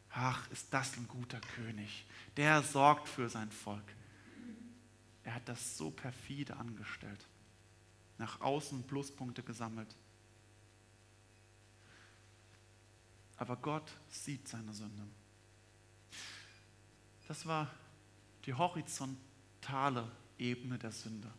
Ach, 0.09 0.49
ist 0.49 0.73
das 0.73 0.97
ein 0.97 1.07
guter 1.07 1.39
König. 1.39 2.07
Der 2.37 2.63
sorgt 2.63 3.07
für 3.07 3.29
sein 3.29 3.51
Volk. 3.51 3.83
Er 5.25 5.35
hat 5.35 5.47
das 5.47 5.77
so 5.77 5.91
perfide 5.91 6.57
angestellt. 6.57 7.27
Nach 8.17 8.41
außen 8.41 8.87
Pluspunkte 8.87 9.43
gesammelt. 9.43 9.95
Aber 13.37 13.57
Gott 13.57 13.91
sieht 14.09 14.47
seine 14.47 14.73
Sünde. 14.73 15.05
Das 17.27 17.45
war 17.45 17.69
die 18.47 18.55
horizontale 19.63 20.09
Ebene 20.37 20.77
der 20.77 20.91
Sünde. 20.91 21.31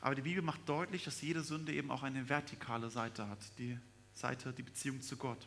Aber 0.00 0.14
die 0.14 0.22
Bibel 0.22 0.42
macht 0.42 0.68
deutlich, 0.68 1.04
dass 1.04 1.22
jede 1.22 1.42
Sünde 1.42 1.72
eben 1.72 1.90
auch 1.90 2.02
eine 2.02 2.28
vertikale 2.28 2.90
Seite 2.90 3.28
hat, 3.28 3.38
die 3.58 3.78
Seite, 4.14 4.52
die 4.52 4.62
Beziehung 4.62 5.00
zu 5.00 5.16
Gott. 5.16 5.46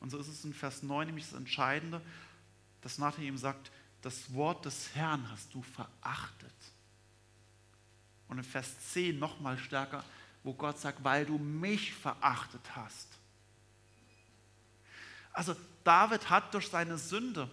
Und 0.00 0.10
so 0.10 0.18
ist 0.18 0.28
es 0.28 0.44
in 0.44 0.54
Vers 0.54 0.82
9 0.82 1.06
nämlich 1.06 1.24
das 1.24 1.38
Entscheidende, 1.38 2.00
dass 2.80 2.98
Nathan 2.98 3.24
ihm 3.24 3.38
sagt, 3.38 3.72
das 4.02 4.32
Wort 4.34 4.64
des 4.66 4.94
Herrn 4.94 5.28
hast 5.30 5.52
du 5.54 5.62
verachtet. 5.62 6.52
Und 8.28 8.38
in 8.38 8.44
Vers 8.44 8.92
10 8.92 9.18
nochmal 9.18 9.58
stärker, 9.58 10.04
wo 10.42 10.52
Gott 10.52 10.78
sagt, 10.78 11.02
weil 11.02 11.24
du 11.24 11.38
mich 11.38 11.94
verachtet 11.94 12.76
hast. 12.76 13.08
Also 15.32 15.56
David 15.82 16.30
hat 16.30 16.52
durch 16.54 16.68
seine 16.68 16.98
Sünde 16.98 17.50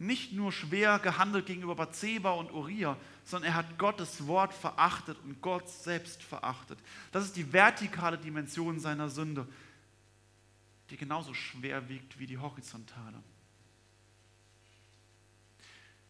nicht 0.00 0.32
nur 0.32 0.50
schwer 0.50 0.98
gehandelt 0.98 1.44
gegenüber 1.44 1.74
Bathseba 1.74 2.30
und 2.32 2.50
Uriah, 2.52 2.96
sondern 3.22 3.50
er 3.50 3.56
hat 3.56 3.78
Gottes 3.78 4.26
Wort 4.26 4.54
verachtet 4.54 5.18
und 5.24 5.42
Gott 5.42 5.68
selbst 5.68 6.22
verachtet. 6.22 6.78
Das 7.12 7.24
ist 7.24 7.36
die 7.36 7.52
vertikale 7.52 8.16
Dimension 8.16 8.80
seiner 8.80 9.10
Sünde, 9.10 9.46
die 10.88 10.96
genauso 10.96 11.34
schwer 11.34 11.86
wiegt 11.90 12.18
wie 12.18 12.26
die 12.26 12.38
horizontale. 12.38 13.22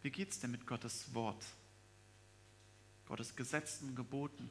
Wie 0.03 0.11
geht 0.11 0.31
es 0.31 0.38
denn 0.38 0.53
mit 0.53 0.66
Gottes 0.68 1.12
Wort? 1.12 1.44
Gottes 3.07 3.35
Gesetzen, 3.35 3.96
Geboten? 3.96 4.48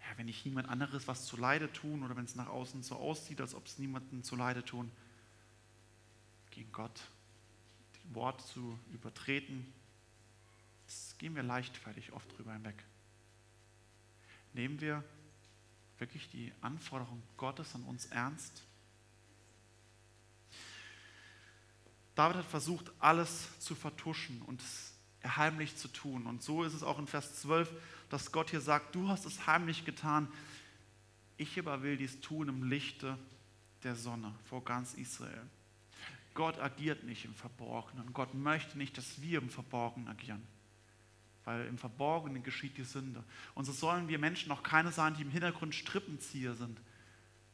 Ja, 0.00 0.16
wenn 0.16 0.26
ich 0.26 0.46
niemand 0.46 0.70
anderes 0.70 1.06
was 1.06 1.26
zu 1.26 1.36
Leide 1.36 1.70
tun 1.70 2.02
oder 2.02 2.16
wenn 2.16 2.24
es 2.24 2.34
nach 2.34 2.48
außen 2.48 2.82
so 2.82 2.96
aussieht, 2.96 3.42
als 3.42 3.54
ob 3.54 3.66
es 3.66 3.78
niemanden 3.78 4.24
zu 4.24 4.36
Leide 4.36 4.64
tun, 4.64 4.90
gegen 6.50 6.72
Gott 6.72 7.02
Wort 8.10 8.46
zu 8.46 8.78
übertreten, 8.92 9.72
das 10.86 11.14
gehen 11.18 11.36
wir 11.36 11.42
leichtfertig 11.42 12.12
oft 12.12 12.36
drüber 12.36 12.52
hinweg. 12.52 12.84
Nehmen 14.52 14.80
wir 14.80 15.04
wirklich 15.98 16.28
die 16.30 16.52
Anforderung 16.60 17.22
Gottes 17.36 17.74
an 17.74 17.84
uns 17.84 18.06
ernst? 18.06 18.62
David 22.14 22.38
hat 22.38 22.46
versucht, 22.46 22.90
alles 22.98 23.48
zu 23.60 23.74
vertuschen 23.74 24.42
und 24.42 24.60
es 24.60 24.94
heimlich 25.24 25.76
zu 25.76 25.88
tun. 25.88 26.26
Und 26.26 26.42
so 26.42 26.64
ist 26.64 26.74
es 26.74 26.82
auch 26.82 26.98
in 26.98 27.06
Vers 27.06 27.40
12, 27.40 27.72
dass 28.08 28.32
Gott 28.32 28.50
hier 28.50 28.60
sagt, 28.60 28.94
du 28.94 29.08
hast 29.08 29.24
es 29.26 29.46
heimlich 29.46 29.84
getan, 29.84 30.28
ich 31.36 31.58
aber 31.58 31.82
will 31.82 31.96
dies 31.96 32.20
tun 32.20 32.48
im 32.48 32.68
Lichte 32.68 33.16
der 33.82 33.96
Sonne 33.96 34.34
vor 34.44 34.64
ganz 34.64 34.94
Israel. 34.94 35.48
Gott 36.34 36.58
agiert 36.58 37.04
nicht 37.04 37.24
im 37.24 37.34
Verborgenen. 37.34 38.12
Gott 38.12 38.34
möchte 38.34 38.78
nicht, 38.78 38.96
dass 38.96 39.20
wir 39.20 39.40
im 39.40 39.50
Verborgenen 39.50 40.08
agieren. 40.08 40.42
Weil 41.44 41.66
im 41.66 41.78
Verborgenen 41.78 42.42
geschieht 42.42 42.76
die 42.76 42.84
Sünde. 42.84 43.24
Und 43.54 43.64
so 43.64 43.72
sollen 43.72 44.08
wir 44.08 44.18
Menschen 44.18 44.52
auch 44.52 44.62
keine 44.62 44.92
sein, 44.92 45.14
die 45.14 45.22
im 45.22 45.30
Hintergrund 45.30 45.74
Strippenzieher 45.74 46.54
sind, 46.54 46.80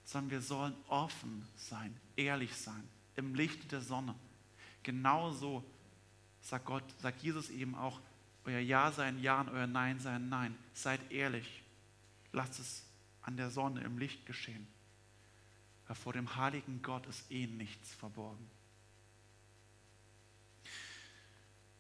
sondern 0.05 0.31
wir 0.31 0.41
sollen 0.41 0.75
offen 0.89 1.47
sein, 1.57 1.95
ehrlich 2.17 2.55
sein, 2.57 2.83
im 3.15 3.35
Licht 3.35 3.73
der 3.73 3.81
Sonne. 3.81 4.15
Genauso 4.83 5.65
sagt 6.41 6.67
Gott, 6.67 6.85
sagt 7.01 7.23
Jesus 7.23 7.51
eben 7.51 7.75
auch, 7.75 8.01
euer 8.45 8.61
Ja 8.61 8.93
sei 8.93 9.07
ein 9.07 9.21
Ja 9.21 9.41
und 9.41 9.49
euer 9.49 9.67
Nein 9.67 9.99
sei 9.99 10.15
ein 10.15 10.29
Nein. 10.29 10.57
Seid 10.73 11.01
ehrlich. 11.11 11.65
Lasst 12.33 12.61
es 12.61 12.87
an 13.23 13.37
der 13.37 13.51
Sonne 13.51 13.83
im 13.83 13.99
Licht 13.99 14.25
geschehen. 14.27 14.67
Weil 15.87 15.97
vor 15.97 16.13
dem 16.13 16.37
heiligen 16.37 16.83
Gott 16.83 17.07
ist 17.07 17.31
eh 17.31 17.47
nichts 17.47 17.95
verborgen. 17.95 18.49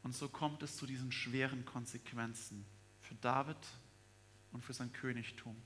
Und 0.06 0.14
so 0.14 0.28
kommt 0.28 0.62
es 0.62 0.76
zu 0.76 0.86
diesen 0.86 1.10
schweren 1.10 1.64
Konsequenzen 1.64 2.64
für 3.00 3.16
David 3.16 3.56
und 4.52 4.62
für 4.62 4.72
sein 4.72 4.92
Königtum. 4.92 5.60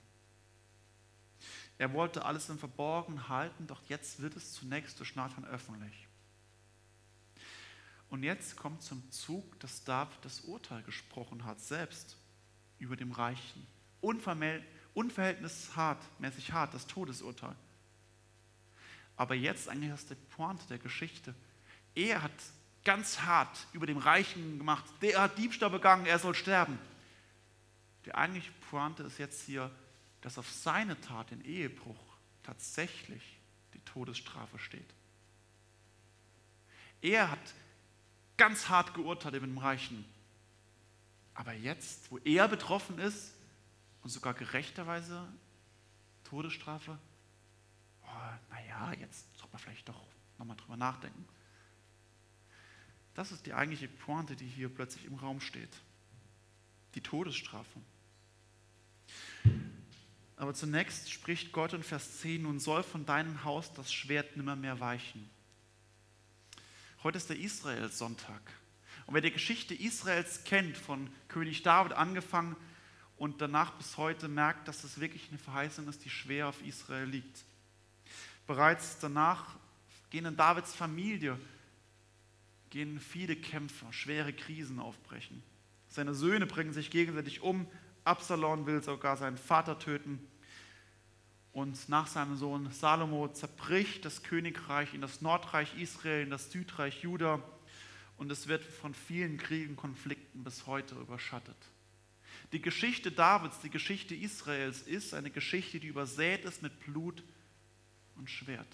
Er 1.76 1.92
wollte 1.92 2.24
alles 2.24 2.48
im 2.48 2.59
Verborgenen 2.59 3.29
halten, 3.29 3.66
doch 3.66 3.83
jetzt 3.90 4.22
wird 4.22 4.37
es 4.37 4.55
zunächst 4.55 4.98
durch 4.98 5.14
Nathan 5.14 5.44
öffentlich. 5.44 6.09
Und 8.09 8.22
jetzt 8.22 8.57
kommt 8.57 8.81
zum 8.83 9.11
Zug, 9.11 9.61
dass 9.61 9.85
David 9.85 10.16
das 10.22 10.40
Urteil 10.40 10.83
gesprochen 10.85 11.44
hat, 11.44 11.61
selbst 11.61 12.16
über 12.79 12.96
dem 12.96 13.12
Reichen. 13.12 13.66
Unverhältnismäßig 14.00 15.76
hart, 15.76 16.72
das 16.72 16.87
Todesurteil. 16.87 17.57
Aber 19.16 19.35
jetzt 19.35 19.68
eigentlich 19.68 19.92
ist 19.92 20.09
der 20.09 20.14
Pointe 20.14 20.66
der 20.68 20.79
Geschichte. 20.79 21.35
Er 21.94 22.22
hat 22.22 22.33
ganz 22.85 23.21
hart 23.21 23.66
über 23.73 23.87
dem 23.87 23.99
Reichen 23.99 24.59
gemacht. 24.59 24.85
Der 25.03 25.21
hat 25.21 25.38
Diebstahl 25.38 25.71
begangen, 25.71 26.07
er 26.07 26.19
soll 26.19 26.35
sterben. 26.35 26.79
Die 28.07 28.14
eigentliche 28.14 28.53
Pointe 28.71 29.03
ist 29.03 29.19
jetzt 29.19 29.43
hier, 29.43 29.71
dass 30.23 30.38
auf 30.38 30.51
seine 30.51 31.01
Tat, 31.01 31.31
den 31.31 31.45
Ehebruch, 31.45 31.99
tatsächlich 32.43 33.23
die 33.75 33.81
Todesstrafe 33.81 34.59
steht. 34.59 34.95
Er 37.03 37.31
hat 37.31 37.55
ganz 38.37 38.69
hart 38.69 38.95
geurteilt 38.95 39.35
über 39.35 39.47
den 39.47 39.59
Reichen. 39.59 40.05
Aber 41.35 41.53
jetzt, 41.53 42.11
wo 42.11 42.19
er 42.19 42.49
betroffen 42.49 42.99
ist 42.99 43.33
und 44.03 44.11
sogar 44.11 44.35
gerechterweise 44.35 45.27
Todesstrafe, 46.25 46.99
oh, 48.03 48.51
naja, 48.51 48.93
jetzt 49.01 49.27
sollte 49.38 49.53
man 49.53 49.61
vielleicht 49.61 49.88
doch 49.88 50.03
nochmal 50.38 50.57
drüber 50.57 50.77
nachdenken. 50.77 51.27
Das 53.14 53.33
ist 53.33 53.46
die 53.46 53.55
eigentliche 53.55 53.88
Pointe, 53.88 54.37
die 54.37 54.46
hier 54.46 54.68
plötzlich 54.68 55.05
im 55.05 55.14
Raum 55.14 55.40
steht. 55.40 55.70
Die 56.94 57.01
Todesstrafe. 57.01 57.81
Aber 60.37 60.55
zunächst 60.55 61.12
spricht 61.12 61.53
Gott 61.53 61.75
in 61.75 61.83
Vers 61.83 62.20
10, 62.20 62.42
nun 62.42 62.61
soll 62.61 62.83
von 62.83 63.05
deinem 63.05 63.44
Haus 63.44 63.73
das 63.75 63.92
Schwert 63.92 64.37
nimmer 64.37 64.57
mehr 64.57 64.81
weichen. 64.81 65.29
Heute 67.03 67.18
ist 67.18 67.29
der 67.29 67.38
Israel-Sonntag. 67.38 68.40
Und 69.07 69.14
wer 69.14 69.20
die 69.20 69.33
Geschichte 69.33 69.75
Israels 69.75 70.44
kennt, 70.44 70.77
von 70.77 71.11
König 71.29 71.62
David 71.62 71.92
angefangen 71.92 72.57
und 73.16 73.40
danach 73.40 73.73
bis 73.73 73.96
heute, 73.96 74.29
merkt, 74.29 74.68
dass 74.68 74.85
es 74.85 75.01
wirklich 75.01 75.29
eine 75.29 75.38
Verheißung 75.38 75.88
ist, 75.88 76.05
die 76.05 76.11
schwer 76.11 76.49
auf 76.49 76.62
Israel 76.62 77.05
liegt. 77.05 77.44
Bereits 78.46 78.99
danach 78.99 79.57
gehen 80.11 80.25
in 80.25 80.37
Davids 80.37 80.75
Familie 80.75 81.38
gehen 82.70 83.00
viele 83.00 83.37
Kämpfe, 83.37 83.87
schwere 83.90 84.33
Krisen 84.33 84.78
aufbrechen. 84.78 85.42
Seine 85.88 86.14
Söhne 86.14 86.46
bringen 86.46 86.72
sich 86.72 86.90
gegenseitig 86.90 87.42
um, 87.42 87.66
Absalom 88.04 88.66
will 88.66 88.83
sogar 88.83 89.16
seinen 89.16 89.37
Vater 89.37 89.78
töten. 89.78 90.20
Und 91.52 91.88
nach 91.88 92.06
seinem 92.06 92.37
Sohn 92.37 92.70
Salomo 92.70 93.28
zerbricht 93.28 94.04
das 94.04 94.22
Königreich 94.22 94.94
in 94.94 95.00
das 95.00 95.20
Nordreich 95.20 95.76
Israel, 95.78 96.22
in 96.22 96.30
das 96.30 96.50
Südreich 96.52 97.02
Juda. 97.02 97.42
Und 98.16 98.30
es 98.30 98.46
wird 98.46 98.62
von 98.62 98.94
vielen 98.94 99.37
Kriegen, 99.37 99.76
Konflikten 99.76 100.44
bis 100.44 100.66
heute 100.66 100.94
überschattet. 100.94 101.56
Die 102.52 102.62
Geschichte 102.62 103.11
Davids, 103.11 103.61
die 103.61 103.70
Geschichte 103.70 104.14
Israels 104.14 104.83
ist 104.83 105.14
eine 105.14 105.30
Geschichte, 105.30 105.80
die 105.80 105.88
übersät 105.88 106.44
ist 106.44 106.62
mit 106.62 106.78
Blut 106.80 107.22
und 108.16 108.30
Schwert. 108.30 108.68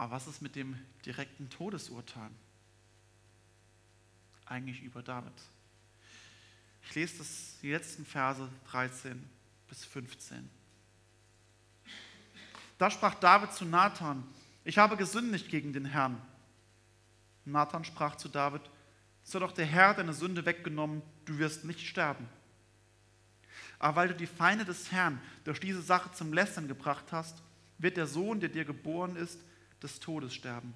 Aber 0.00 0.12
was 0.12 0.26
ist 0.26 0.40
mit 0.40 0.56
dem 0.56 0.78
direkten 1.04 1.50
Todesurteil? 1.50 2.30
Eigentlich 4.46 4.80
über 4.80 5.02
David. 5.02 5.34
Ich 6.84 6.94
lese 6.94 7.18
das, 7.18 7.58
die 7.60 7.70
letzten 7.70 8.06
Verse 8.06 8.48
13 8.70 9.22
bis 9.68 9.84
15. 9.84 10.48
Da 12.78 12.90
sprach 12.90 13.14
David 13.16 13.52
zu 13.52 13.66
Nathan, 13.66 14.26
ich 14.64 14.78
habe 14.78 14.96
gesündigt 14.96 15.50
gegen 15.50 15.74
den 15.74 15.84
Herrn. 15.84 16.18
Nathan 17.44 17.84
sprach 17.84 18.16
zu 18.16 18.30
David, 18.30 18.62
so 19.22 19.38
doch 19.38 19.52
der 19.52 19.66
Herr 19.66 19.92
deine 19.92 20.14
Sünde 20.14 20.46
weggenommen, 20.46 21.02
du 21.26 21.36
wirst 21.36 21.66
nicht 21.66 21.86
sterben. 21.86 22.26
Aber 23.78 23.96
weil 23.96 24.08
du 24.08 24.14
die 24.14 24.26
Feinde 24.26 24.64
des 24.64 24.92
Herrn 24.92 25.20
durch 25.44 25.60
diese 25.60 25.82
Sache 25.82 26.10
zum 26.12 26.32
Lästern 26.32 26.68
gebracht 26.68 27.12
hast, 27.12 27.42
wird 27.76 27.98
der 27.98 28.06
Sohn, 28.06 28.40
der 28.40 28.48
dir 28.48 28.64
geboren 28.64 29.16
ist, 29.16 29.38
des 29.82 30.00
Todes 30.00 30.34
sterben. 30.34 30.74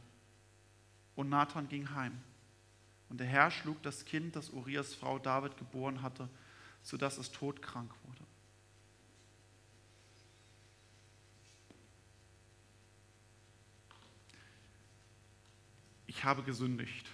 Und 1.17 1.29
Nathan 1.29 1.69
ging 1.69 1.91
heim. 1.91 2.21
Und 3.09 3.19
der 3.19 3.27
Herr 3.27 3.51
schlug 3.51 3.83
das 3.83 4.05
Kind, 4.05 4.35
das 4.35 4.51
Urias 4.51 4.95
Frau 4.95 5.19
David 5.19 5.57
geboren 5.57 6.03
hatte, 6.03 6.29
sodass 6.83 7.19
es 7.19 7.31
todkrank 7.31 7.91
wurde. 8.05 8.25
Ich 16.07 16.25
habe 16.25 16.43
gesündigt. 16.43 17.09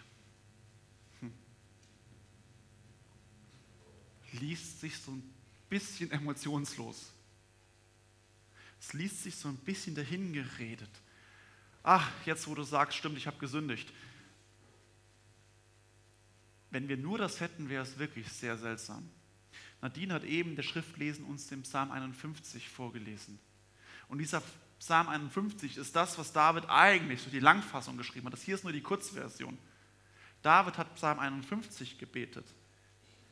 liest 4.33 4.81
sich 4.81 4.97
so 4.97 5.13
ein 5.13 5.23
bisschen 5.69 6.11
emotionslos. 6.11 7.13
Es 8.81 8.93
liest 8.93 9.23
sich 9.23 9.37
so 9.37 9.49
ein 9.49 9.57
bisschen 9.57 9.95
dahingeredet. 9.95 10.91
Ach, 11.83 12.11
jetzt 12.27 12.47
wo 12.47 12.55
du 12.55 12.63
sagst, 12.63 12.99
stimmt, 12.99 13.17
ich 13.17 13.27
habe 13.27 13.39
gesündigt. 13.39 13.93
Wenn 16.71 16.89
wir 16.89 16.97
nur 16.97 17.19
das 17.19 17.41
hätten, 17.41 17.69
wäre 17.69 17.83
es 17.83 17.99
wirklich 17.99 18.29
sehr 18.29 18.57
seltsam. 18.57 19.09
Nadine 19.83 20.15
hat 20.15 20.25
eben 20.25 20.57
der 20.57 20.63
Schriftlesen 20.63 21.25
uns 21.25 21.47
den 21.47 21.63
Psalm 21.63 21.91
51 21.91 22.69
vorgelesen. 22.69 23.39
Und 24.09 24.19
dieser 24.19 24.43
Psalm 24.79 25.09
51 25.09 25.77
ist 25.79 25.97
das, 25.97 26.19
was 26.19 26.33
David 26.33 26.69
eigentlich, 26.69 27.23
so 27.23 27.31
die 27.31 27.41
Langfassung 27.41 27.97
geschrieben 27.97 28.27
hat. 28.27 28.33
Das 28.35 28.43
hier 28.43 28.55
ist 28.55 28.65
nur 28.65 28.73
die 28.73 28.83
Kurzversion. 28.83 29.59
David 30.43 30.79
hat 30.79 30.95
Psalm 30.95 31.19
51 31.19 31.99
gebetet. 31.99 32.47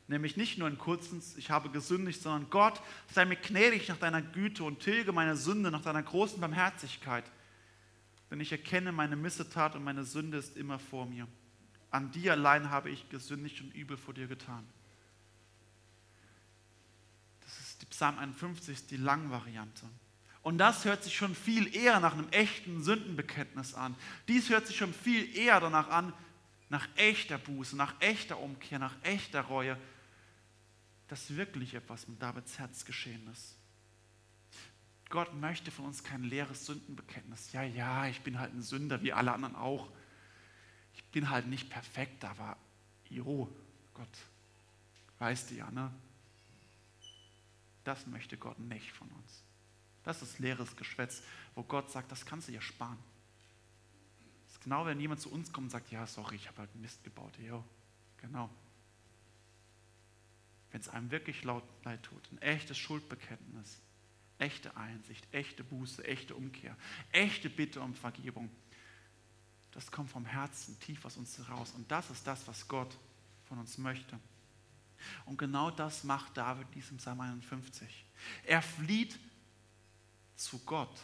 Nämlich 0.08 0.38
nicht 0.38 0.56
nur 0.56 0.68
ein 0.68 0.78
kurzes, 0.78 1.37
ich 1.37 1.50
habe 1.50 1.68
gesündigt, 1.68 2.22
sondern 2.22 2.48
Gott, 2.48 2.80
sei 3.12 3.26
mir 3.26 3.37
gnädig 3.37 3.88
nach 3.88 3.98
deiner 3.98 4.22
Güte 4.22 4.64
und 4.64 4.80
tilge 4.80 5.12
meine 5.12 5.37
Sünde 5.37 5.70
nach 5.70 5.82
deiner 5.82 6.02
großen 6.02 6.40
Barmherzigkeit. 6.40 7.24
Denn 8.30 8.40
ich 8.40 8.52
erkenne 8.52 8.92
meine 8.92 9.16
Missetat 9.16 9.74
und 9.74 9.84
meine 9.84 10.04
Sünde 10.04 10.38
ist 10.38 10.56
immer 10.56 10.78
vor 10.78 11.06
mir. 11.06 11.26
An 11.90 12.10
dir 12.12 12.32
allein 12.32 12.70
habe 12.70 12.90
ich 12.90 13.08
gesündigt 13.08 13.60
und 13.60 13.74
übel 13.74 13.96
vor 13.96 14.14
dir 14.14 14.26
getan. 14.26 14.66
Das 17.40 17.58
ist 17.60 17.82
die 17.82 17.86
Psalm 17.86 18.18
51, 18.18 18.86
die 18.86 18.98
Langvariante. 18.98 19.86
Und 20.42 20.58
das 20.58 20.84
hört 20.86 21.04
sich 21.04 21.14
schon 21.14 21.34
viel 21.34 21.74
eher 21.74 22.00
nach 22.00 22.14
einem 22.14 22.28
echten 22.30 22.82
Sündenbekenntnis 22.82 23.74
an. 23.74 23.94
Dies 24.28 24.48
hört 24.48 24.66
sich 24.66 24.76
schon 24.76 24.94
viel 24.94 25.36
eher 25.36 25.60
danach 25.60 25.88
an, 25.88 26.12
nach 26.70 26.88
echter 26.96 27.36
Buße, 27.38 27.76
nach 27.76 27.94
echter 28.00 28.38
Umkehr, 28.38 28.78
nach 28.78 28.94
echter 29.02 29.42
Reue, 29.42 29.78
dass 31.08 31.36
wirklich 31.36 31.74
etwas 31.74 32.08
mit 32.08 32.22
Davids 32.22 32.58
Herz 32.58 32.84
geschehen 32.84 33.28
ist. 33.30 33.57
Gott 35.10 35.34
möchte 35.34 35.70
von 35.70 35.86
uns 35.86 36.04
kein 36.04 36.22
leeres 36.22 36.66
Sündenbekenntnis. 36.66 37.52
Ja, 37.52 37.62
ja, 37.62 38.06
ich 38.06 38.20
bin 38.20 38.38
halt 38.38 38.54
ein 38.54 38.62
Sünder, 38.62 39.02
wie 39.02 39.12
alle 39.12 39.32
anderen 39.32 39.56
auch. 39.56 39.88
Ich 40.94 41.04
bin 41.04 41.30
halt 41.30 41.46
nicht 41.46 41.70
perfekt, 41.70 42.24
aber 42.24 42.56
jo, 43.08 43.48
Gott, 43.94 44.08
weißt 45.18 45.50
du 45.50 45.54
ja, 45.54 45.70
ne? 45.70 45.92
Das 47.84 48.06
möchte 48.06 48.36
Gott 48.36 48.58
nicht 48.58 48.92
von 48.92 49.08
uns. 49.08 49.42
Das 50.04 50.20
ist 50.20 50.38
leeres 50.38 50.76
Geschwätz, 50.76 51.22
wo 51.54 51.62
Gott 51.62 51.90
sagt, 51.90 52.12
das 52.12 52.26
kannst 52.26 52.48
du 52.48 52.52
dir 52.52 52.60
sparen. 52.60 52.98
Das 54.44 54.54
ist 54.54 54.62
genau, 54.62 54.84
wenn 54.84 55.00
jemand 55.00 55.20
zu 55.20 55.30
uns 55.30 55.52
kommt 55.52 55.66
und 55.66 55.70
sagt, 55.70 55.90
ja, 55.90 56.06
sorry, 56.06 56.36
ich 56.36 56.48
habe 56.48 56.58
halt 56.58 56.74
Mist 56.76 57.02
gebaut. 57.02 57.32
Jo, 57.38 57.64
genau 58.18 58.50
wenn 60.70 60.80
es 60.80 60.88
einem 60.88 61.10
wirklich 61.10 61.44
laut 61.44 61.64
leid 61.84 62.02
tut, 62.02 62.30
ein 62.32 62.38
echtes 62.38 62.78
Schuldbekenntnis, 62.78 63.80
echte 64.38 64.77
Einsicht, 64.77 65.27
echte 65.33 65.64
Buße, 65.64 66.05
echte 66.05 66.35
Umkehr, 66.35 66.77
echte 67.12 67.51
Bitte 67.51 67.81
um 67.81 67.94
Vergebung, 67.94 68.51
das 69.72 69.90
kommt 69.90 70.11
vom 70.11 70.24
Herzen 70.24 70.79
tief 70.81 71.05
aus 71.05 71.16
uns 71.16 71.38
heraus. 71.38 71.72
Und 71.72 71.90
das 71.90 72.11
ist 72.11 72.27
das, 72.27 72.46
was 72.48 72.66
Gott 72.66 72.96
von 73.44 73.59
uns 73.59 73.79
möchte. 73.79 74.18
Und 75.24 75.38
genau 75.38 75.70
das 75.70 76.05
macht 76.05 76.37
David 76.37 76.66
in 76.68 76.81
diesem 76.81 76.96
Psalm 76.96 77.20
51. 77.20 78.05
Er 78.44 78.62
flieht 78.62 79.18
zu 80.35 80.59
Gott 80.61 81.01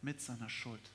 mit 0.00 0.20
seiner 0.20 0.48
Schuld. 0.48 0.90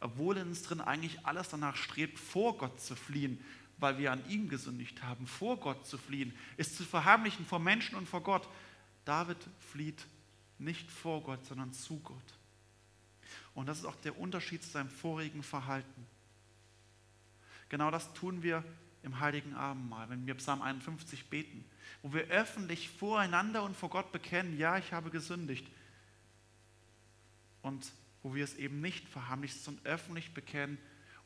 Obwohl 0.00 0.36
in 0.36 0.48
uns 0.48 0.62
drin 0.62 0.80
eigentlich 0.80 1.26
alles 1.26 1.48
danach 1.48 1.74
strebt, 1.74 2.18
vor 2.18 2.56
Gott 2.56 2.80
zu 2.80 2.94
fliehen, 2.94 3.44
weil 3.78 3.98
wir 3.98 4.12
an 4.12 4.28
ihm 4.28 4.48
gesündigt 4.48 5.02
haben, 5.02 5.26
vor 5.26 5.58
Gott 5.58 5.86
zu 5.86 5.98
fliehen, 5.98 6.36
ist 6.56 6.76
zu 6.76 6.84
verheimlichen 6.84 7.46
vor 7.46 7.58
Menschen 7.58 7.96
und 7.96 8.08
vor 8.08 8.22
Gott. 8.22 8.48
David 9.08 9.38
flieht 9.72 10.04
nicht 10.58 10.90
vor 10.90 11.22
Gott, 11.22 11.42
sondern 11.46 11.72
zu 11.72 11.98
Gott. 12.00 12.34
Und 13.54 13.66
das 13.66 13.78
ist 13.78 13.86
auch 13.86 13.96
der 13.96 14.18
Unterschied 14.18 14.62
zu 14.62 14.68
seinem 14.68 14.90
vorigen 14.90 15.42
Verhalten. 15.42 16.06
Genau 17.70 17.90
das 17.90 18.12
tun 18.12 18.42
wir 18.42 18.62
im 19.02 19.18
Heiligen 19.18 19.54
Abendmahl, 19.54 20.10
wenn 20.10 20.26
wir 20.26 20.34
Psalm 20.34 20.60
51 20.60 21.30
beten, 21.30 21.64
wo 22.02 22.12
wir 22.12 22.24
öffentlich 22.24 22.90
voreinander 22.90 23.62
und 23.62 23.74
vor 23.74 23.88
Gott 23.88 24.12
bekennen, 24.12 24.58
ja, 24.58 24.76
ich 24.76 24.92
habe 24.92 25.08
gesündigt. 25.08 25.66
Und 27.62 27.90
wo 28.22 28.34
wir 28.34 28.44
es 28.44 28.56
eben 28.56 28.82
nicht 28.82 29.08
verheimlichen, 29.08 29.58
sondern 29.58 29.86
öffentlich 29.86 30.34
bekennen 30.34 30.76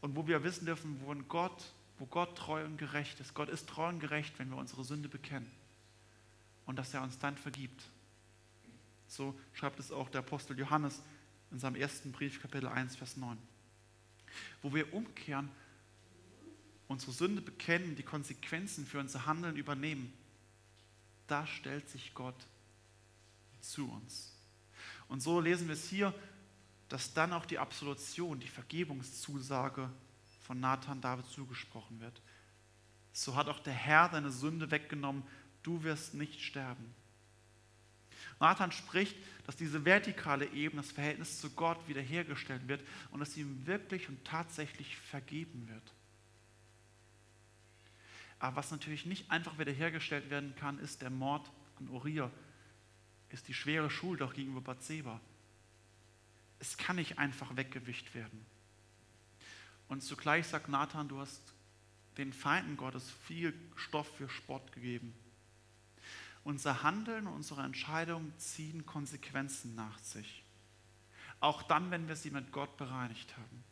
und 0.00 0.14
wo 0.14 0.28
wir 0.28 0.44
wissen 0.44 0.66
dürfen, 0.66 1.00
wo 1.04 1.14
Gott 1.14 1.72
wo 1.98 2.06
Gott 2.06 2.36
treu 2.36 2.64
und 2.64 2.78
gerecht 2.78 3.20
ist. 3.20 3.32
Gott 3.34 3.48
ist 3.48 3.68
treu 3.68 3.88
und 3.88 4.00
gerecht, 4.00 4.36
wenn 4.38 4.50
wir 4.50 4.56
unsere 4.56 4.82
Sünde 4.82 5.08
bekennen 5.08 5.50
und 6.66 6.77
dass 6.77 6.94
er 6.94 7.03
uns 7.03 7.18
dann 7.18 7.37
vergibt. 7.37 7.83
So 9.09 9.38
schreibt 9.53 9.79
es 9.79 9.92
auch 9.92 10.09
der 10.09 10.20
Apostel 10.20 10.59
Johannes 10.59 11.03
in 11.51 11.59
seinem 11.59 11.77
ersten 11.77 12.12
Brief, 12.12 12.40
Kapitel 12.40 12.68
1, 12.68 12.96
Vers 12.96 13.16
9. 13.16 13.37
Wo 14.62 14.72
wir 14.75 14.92
umkehren, 14.94 15.51
unsere 16.88 17.12
Sünde 17.12 17.42
bekennen, 17.42 17.96
die 17.96 18.03
Konsequenzen 18.03 18.87
für 18.87 19.01
unser 19.01 19.27
Handeln 19.27 19.57
übernehmen, 19.57 20.12
da 21.27 21.46
stellt 21.46 21.88
sich 21.88 22.14
Gott 22.14 22.46
zu 23.61 23.90
uns. 23.90 24.33
Und 25.09 25.20
so 25.20 25.40
lesen 25.40 25.68
wir 25.68 25.75
es 25.75 25.88
hier, 25.88 26.14
dass 26.88 27.14
dann 27.14 27.33
auch 27.33 27.46
die 27.46 27.59
Absolution, 27.59 28.40
die 28.40 28.48
Vergebungszusage 28.48 29.90
von 30.42 30.61
Nathan 30.61 31.01
David 31.01 31.27
zugesprochen 31.27 32.01
wird. 32.01 32.20
So 33.12 33.37
hat 33.37 33.48
auch 33.48 33.61
der 33.61 33.72
Herr 33.72 34.09
deine 34.09 34.31
Sünde 34.31 34.70
weggenommen, 34.70 35.22
du 35.62 35.83
wirst 35.83 36.14
nicht 36.14 36.40
sterben. 36.40 36.94
Nathan 38.40 38.72
spricht, 38.72 39.16
dass 39.46 39.57
diese 39.57 39.85
vertikale 39.85 40.46
Ebene, 40.46 40.83
das 40.83 40.90
Verhältnis 40.90 41.40
zu 41.40 41.51
Gott 41.51 41.79
wiederhergestellt 41.88 42.66
wird 42.66 42.83
und 43.11 43.20
dass 43.20 43.37
ihm 43.37 43.66
wirklich 43.66 44.09
und 44.09 44.25
tatsächlich 44.25 44.96
vergeben 44.96 45.68
wird. 45.68 45.92
Aber 48.38 48.57
was 48.57 48.72
natürlich 48.72 49.07
nicht 49.07 49.31
einfach 49.31 49.59
wiederhergestellt 49.59 50.29
werden 50.29 50.55
kann, 50.57 50.81
ist 50.81 51.03
der 51.03 51.11
Mord 51.11 51.48
an 51.79 51.88
Uriah, 51.88 52.31
ist 53.31 53.46
die 53.46 53.55
schwere 53.55 53.90
Schuld 53.90 54.20
auch 54.22 54.35
gegenüber 54.35 54.61
Bathseba. 54.61 55.20
Es 56.59 56.77
kann 56.77 56.96
nicht 56.96 57.18
einfach 57.18 57.57
weggewischt 57.57 58.14
werden. 58.14 58.44
Und 59.87 60.03
zugleich 60.03 60.46
sagt 60.46 60.68
Nathan, 60.68 61.09
du 61.09 61.18
hast 61.20 61.40
den 62.18 62.33
Feinden 62.33 62.77
Gottes 62.77 63.11
viel 63.27 63.55
Stoff 63.77 64.11
für 64.16 64.29
Spott 64.29 64.72
gegeben. 64.72 65.14
Unser 66.44 66.83
Handeln 66.83 67.26
und 67.26 67.35
unsere 67.35 67.62
Entscheidungen 67.62 68.37
ziehen 68.38 68.85
Konsequenzen 68.85 69.74
nach 69.74 69.98
sich. 69.98 70.44
Auch 71.40 71.62
dann, 71.62 71.90
wenn 71.90 72.09
wir 72.09 72.16
sie 72.16 72.31
mit 72.31 72.52
Gott 72.52 72.76
bereinigt 72.76 73.37
haben. 73.37 73.64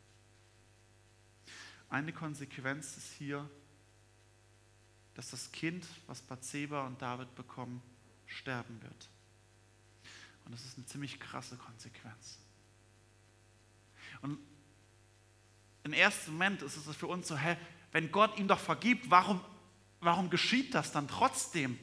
Eine 1.89 2.13
Konsequenz 2.13 2.97
ist 2.97 3.11
hier 3.13 3.49
dass 5.13 5.31
das 5.31 5.51
Kind, 5.51 5.85
was 6.07 6.21
Bathseba 6.21 6.85
und 6.85 7.01
David 7.01 7.33
bekommen, 7.35 7.81
sterben 8.27 8.81
wird. 8.81 9.09
Und 10.45 10.53
das 10.53 10.63
ist 10.65 10.77
eine 10.77 10.85
ziemlich 10.85 11.19
krasse 11.19 11.57
Konsequenz. 11.57 12.39
Und 14.21 14.39
im 15.83 15.93
ersten 15.93 16.31
Moment 16.31 16.61
ist 16.61 16.77
es 16.77 16.95
für 16.95 17.07
uns 17.07 17.27
so, 17.27 17.37
hä, 17.37 17.57
wenn 17.91 18.11
Gott 18.11 18.37
ihm 18.39 18.47
doch 18.47 18.59
vergibt, 18.59 19.09
warum, 19.09 19.41
warum 19.99 20.29
geschieht 20.29 20.73
das 20.73 20.91
dann 20.91 21.07
trotzdem? 21.07 21.77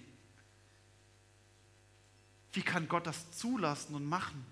Wie 2.58 2.62
kann 2.64 2.88
Gott 2.88 3.06
das 3.06 3.30
zulassen 3.30 3.94
und 3.94 4.04
machen? 4.04 4.44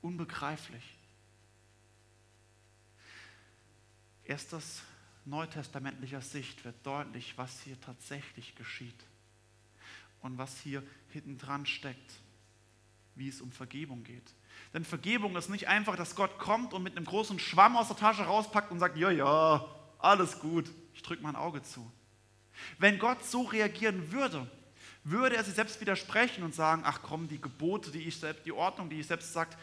Unbegreiflich. 0.00 0.82
Erst 4.24 4.52
aus 4.52 4.82
neutestamentlicher 5.24 6.20
Sicht 6.20 6.64
wird 6.64 6.74
deutlich, 6.84 7.38
was 7.38 7.60
hier 7.60 7.80
tatsächlich 7.80 8.56
geschieht 8.56 9.04
und 10.22 10.36
was 10.36 10.58
hier 10.62 10.82
hinten 11.10 11.38
dran 11.38 11.64
steckt, 11.64 12.12
wie 13.14 13.28
es 13.28 13.40
um 13.40 13.52
Vergebung 13.52 14.02
geht. 14.02 14.34
Denn 14.74 14.84
Vergebung 14.84 15.36
ist 15.36 15.48
nicht 15.48 15.68
einfach, 15.68 15.94
dass 15.94 16.16
Gott 16.16 16.40
kommt 16.40 16.74
und 16.74 16.82
mit 16.82 16.96
einem 16.96 17.06
großen 17.06 17.38
Schwamm 17.38 17.76
aus 17.76 17.86
der 17.86 17.98
Tasche 17.98 18.24
rauspackt 18.24 18.72
und 18.72 18.80
sagt, 18.80 18.96
ja, 18.96 19.12
ja, 19.12 19.64
alles 20.00 20.40
gut, 20.40 20.68
ich 20.92 21.02
drücke 21.02 21.22
mein 21.22 21.36
Auge 21.36 21.62
zu. 21.62 21.88
Wenn 22.80 22.98
Gott 22.98 23.24
so 23.24 23.42
reagieren 23.42 24.10
würde, 24.10 24.50
würde 25.04 25.36
er 25.36 25.44
sich 25.44 25.54
selbst 25.54 25.80
widersprechen 25.80 26.44
und 26.44 26.54
sagen, 26.54 26.82
ach 26.84 27.00
komm, 27.02 27.28
die 27.28 27.40
Gebote, 27.40 27.90
die 27.90 28.02
ich 28.02 28.16
selbst, 28.16 28.46
die 28.46 28.52
Ordnung, 28.52 28.88
die 28.88 29.00
ich 29.00 29.06
selbst 29.06 29.32
sagt, 29.32 29.58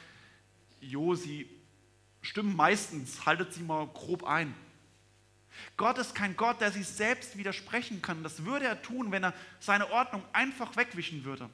jo, 0.82 1.16
sie 1.16 1.50
stimmen 2.22 2.56
meistens, 2.56 3.26
haltet 3.26 3.54
sie 3.54 3.64
mal 3.64 3.88
grob 3.88 4.24
ein. 4.24 4.54
Gott 5.78 5.98
ist 5.98 6.16
kein 6.16 6.36
Gott, 6.36 6.62
der 6.62 6.72
sich 6.72 6.88
selbst 6.88 7.38
widersprechen 7.38 8.02
kann. 8.02 8.24
Das 8.24 8.46
würde 8.46 8.66
er 8.66 8.82
tun, 8.82 9.12
wenn 9.12 9.24
er 9.24 9.34
seine 9.60 9.90
Ordnung 9.92 10.24
einfach 10.34 10.76
wegwischen 10.76 11.24
würde. 11.24 11.50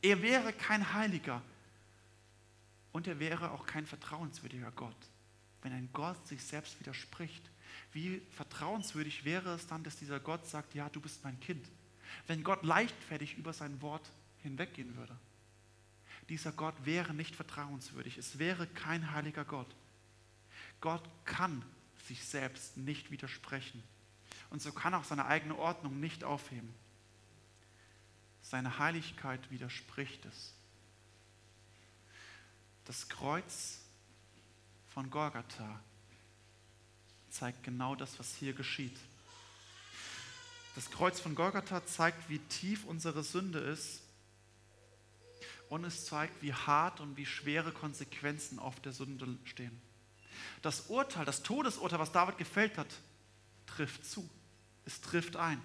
Er 0.00 0.22
wäre 0.22 0.52
kein 0.52 0.92
Heiliger 0.92 1.42
und 2.92 3.06
er 3.06 3.18
wäre 3.18 3.52
auch 3.52 3.66
kein 3.66 3.86
vertrauenswürdiger 3.86 4.72
Gott. 4.72 4.96
Wenn 5.62 5.72
ein 5.72 5.88
Gott 5.92 6.26
sich 6.26 6.42
selbst 6.42 6.78
widerspricht, 6.80 7.42
wie 7.92 8.22
vertrauenswürdig 8.30 9.24
wäre 9.24 9.54
es 9.54 9.66
dann, 9.66 9.84
dass 9.84 9.96
dieser 9.96 10.18
Gott 10.18 10.46
sagt, 10.46 10.74
ja, 10.74 10.88
du 10.88 11.00
bist 11.00 11.22
mein 11.22 11.38
Kind. 11.40 11.64
Wenn 12.26 12.44
Gott 12.44 12.62
leichtfertig 12.62 13.36
über 13.36 13.52
sein 13.52 13.80
Wort 13.82 14.10
hinweggehen 14.42 14.96
würde. 14.96 15.16
Dieser 16.28 16.52
Gott 16.52 16.74
wäre 16.84 17.14
nicht 17.14 17.34
vertrauenswürdig. 17.34 18.18
Es 18.18 18.38
wäre 18.38 18.66
kein 18.66 19.12
heiliger 19.12 19.44
Gott. 19.44 19.74
Gott 20.80 21.02
kann 21.24 21.64
sich 22.06 22.24
selbst 22.24 22.76
nicht 22.76 23.10
widersprechen. 23.10 23.82
Und 24.50 24.62
so 24.62 24.72
kann 24.72 24.94
auch 24.94 25.04
seine 25.04 25.26
eigene 25.26 25.56
Ordnung 25.56 26.00
nicht 26.00 26.24
aufheben. 26.24 26.72
Seine 28.42 28.78
Heiligkeit 28.78 29.50
widerspricht 29.50 30.24
es. 30.26 30.54
Das 32.84 33.08
Kreuz 33.08 33.80
von 34.88 35.08
Golgatha 35.10 35.80
zeigt 37.30 37.62
genau 37.62 37.94
das, 37.94 38.18
was 38.18 38.34
hier 38.34 38.52
geschieht. 38.52 38.98
Das 40.74 40.90
Kreuz 40.90 41.20
von 41.20 41.34
Golgatha 41.34 41.84
zeigt, 41.84 42.28
wie 42.28 42.38
tief 42.38 42.84
unsere 42.84 43.22
Sünde 43.22 43.58
ist 43.58 44.02
und 45.68 45.84
es 45.84 46.06
zeigt, 46.06 46.42
wie 46.42 46.52
hart 46.52 47.00
und 47.00 47.16
wie 47.16 47.26
schwere 47.26 47.72
Konsequenzen 47.72 48.58
auf 48.58 48.80
der 48.80 48.92
Sünde 48.92 49.38
stehen. 49.44 49.80
Das 50.62 50.82
Urteil, 50.88 51.24
das 51.24 51.42
Todesurteil, 51.42 51.98
was 51.98 52.12
David 52.12 52.38
gefällt 52.38 52.78
hat, 52.78 52.94
trifft 53.66 54.04
zu. 54.04 54.28
Es 54.84 55.00
trifft 55.00 55.36
ein. 55.36 55.62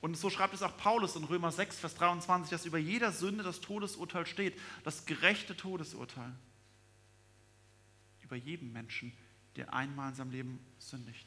Und 0.00 0.16
so 0.16 0.30
schreibt 0.30 0.54
es 0.54 0.62
auch 0.62 0.76
Paulus 0.76 1.16
in 1.16 1.24
Römer 1.24 1.50
6, 1.50 1.78
Vers 1.78 1.94
23, 1.96 2.50
dass 2.50 2.66
über 2.66 2.78
jeder 2.78 3.10
Sünde 3.12 3.42
das 3.42 3.60
Todesurteil 3.60 4.26
steht, 4.26 4.58
das 4.84 5.06
gerechte 5.06 5.56
Todesurteil. 5.56 6.34
Über 8.22 8.36
jedem 8.36 8.72
Menschen, 8.72 9.12
der 9.56 9.72
einmal 9.72 10.10
in 10.10 10.14
seinem 10.14 10.30
Leben 10.30 10.60
sündigt. 10.78 11.26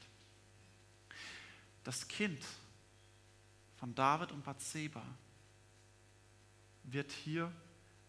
Das 1.84 2.08
Kind 2.08 2.44
von 3.78 3.96
David 3.96 4.32
und 4.32 4.44
Bathseba 4.44 5.04
wird 6.84 7.12
hier 7.12 7.52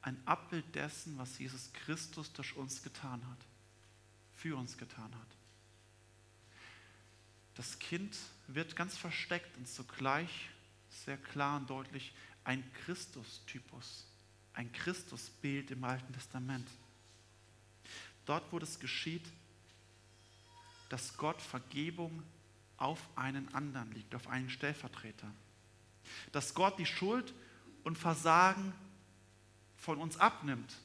ein 0.02 0.20
Abbild 0.26 0.74
dessen, 0.74 1.16
was 1.18 1.38
Jesus 1.38 1.72
Christus 1.72 2.32
durch 2.32 2.56
uns 2.56 2.82
getan 2.82 3.26
hat 3.30 3.38
für 4.42 4.56
uns 4.56 4.76
getan 4.76 5.14
hat. 5.14 5.28
Das 7.54 7.78
Kind 7.78 8.16
wird 8.48 8.74
ganz 8.74 8.96
versteckt 8.96 9.56
und 9.56 9.68
zugleich 9.68 10.48
sehr 10.90 11.16
klar 11.16 11.58
und 11.58 11.70
deutlich 11.70 12.12
ein 12.42 12.64
Christustypus, 12.84 14.04
ein 14.54 14.72
Christusbild 14.72 15.70
im 15.70 15.84
Alten 15.84 16.12
Testament. 16.12 16.68
Dort, 18.26 18.52
wo 18.52 18.58
das 18.58 18.80
geschieht, 18.80 19.24
dass 20.88 21.16
Gott 21.16 21.40
Vergebung 21.40 22.22
auf 22.82 23.00
einen 23.16 23.52
anderen 23.54 23.90
liegt, 23.92 24.14
auf 24.14 24.28
einen 24.28 24.50
Stellvertreter. 24.50 25.30
Dass 26.32 26.54
Gott 26.54 26.78
die 26.78 26.86
Schuld 26.86 27.32
und 27.84 27.96
Versagen 27.96 28.72
von 29.76 29.98
uns 29.98 30.16
abnimmt 30.16 30.76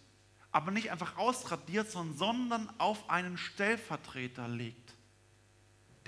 aber 0.58 0.72
nicht 0.72 0.90
einfach 0.90 1.18
ausradiert, 1.18 1.92
sondern 1.92 2.68
auf 2.80 3.12
einen 3.12 3.38
Stellvertreter 3.38 4.48
legt, 4.48 4.96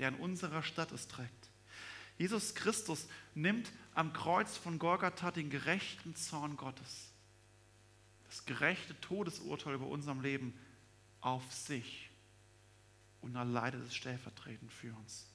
der 0.00 0.08
in 0.08 0.16
unserer 0.16 0.64
Stadt 0.64 0.90
es 0.90 1.06
trägt. 1.06 1.50
Jesus 2.18 2.56
Christus 2.56 3.06
nimmt 3.36 3.70
am 3.94 4.12
Kreuz 4.12 4.56
von 4.56 4.80
Golgatha 4.80 5.30
den 5.30 5.50
gerechten 5.50 6.16
Zorn 6.16 6.56
Gottes, 6.56 7.12
das 8.28 8.44
gerechte 8.44 9.00
Todesurteil 9.00 9.74
über 9.74 9.86
unserem 9.86 10.20
Leben 10.20 10.52
auf 11.20 11.52
sich 11.52 12.10
und 13.20 13.36
erleidet 13.36 13.86
es 13.86 13.94
stellvertretend 13.94 14.72
für 14.72 14.92
uns. 14.94 15.29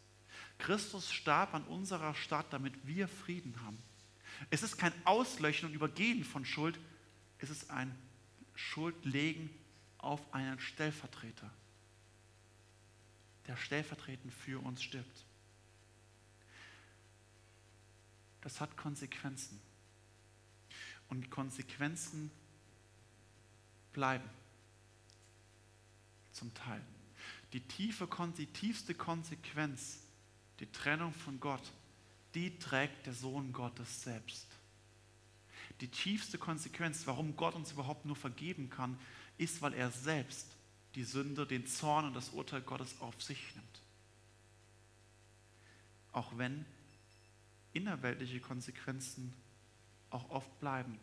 Christus 0.57 1.11
starb 1.11 1.53
an 1.53 1.63
unserer 1.63 2.15
Stadt, 2.15 2.51
damit 2.51 2.73
wir 2.87 3.07
Frieden 3.07 3.59
haben. 3.61 3.77
Es 4.49 4.63
ist 4.63 4.77
kein 4.77 4.93
Auslöschen 5.05 5.69
und 5.69 5.75
Übergehen 5.75 6.23
von 6.23 6.45
Schuld, 6.45 6.79
es 7.39 7.49
ist 7.49 7.69
ein 7.69 7.95
Schuld 8.53 9.05
legen 9.05 9.49
auf 9.97 10.33
einen 10.33 10.59
Stellvertreter, 10.59 11.51
der 13.47 13.57
stellvertretend 13.57 14.33
für 14.33 14.59
uns 14.63 14.81
stirbt. 14.81 15.25
Das 18.41 18.61
hat 18.61 18.77
Konsequenzen. 18.77 19.59
Und 21.09 21.31
Konsequenzen 21.31 22.29
bleiben. 23.91 24.29
Zum 26.31 26.53
Teil. 26.53 26.81
Die, 27.53 27.61
tiefe, 27.61 28.07
die 28.37 28.45
tiefste 28.45 28.93
Konsequenz, 28.93 30.04
die 30.59 30.71
Trennung 30.71 31.13
von 31.13 31.39
Gott, 31.39 31.71
die 32.33 32.57
trägt 32.59 33.05
der 33.05 33.13
Sohn 33.13 33.53
Gottes 33.53 34.03
selbst. 34.03 34.47
Die 35.81 35.87
tiefste 35.87 36.37
Konsequenz, 36.37 37.05
warum 37.07 37.35
Gott 37.35 37.55
uns 37.55 37.71
überhaupt 37.71 38.05
nur 38.05 38.15
vergeben 38.15 38.69
kann, 38.69 38.97
ist, 39.37 39.61
weil 39.61 39.73
er 39.73 39.91
selbst 39.91 40.47
die 40.95 41.03
Sünde, 41.03 41.45
den 41.45 41.67
Zorn 41.67 42.05
und 42.05 42.13
das 42.13 42.29
Urteil 42.29 42.61
Gottes 42.61 43.01
auf 43.01 43.21
sich 43.21 43.55
nimmt. 43.55 43.81
Auch 46.13 46.37
wenn 46.37 46.65
innerweltliche 47.73 48.39
Konsequenzen 48.39 49.33
auch 50.09 50.29
oft 50.29 50.59
bleiben, 50.61 50.97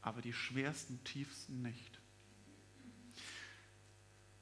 aber 0.00 0.22
die 0.22 0.32
schwersten, 0.32 1.02
tiefsten 1.04 1.60
nicht. 1.60 2.00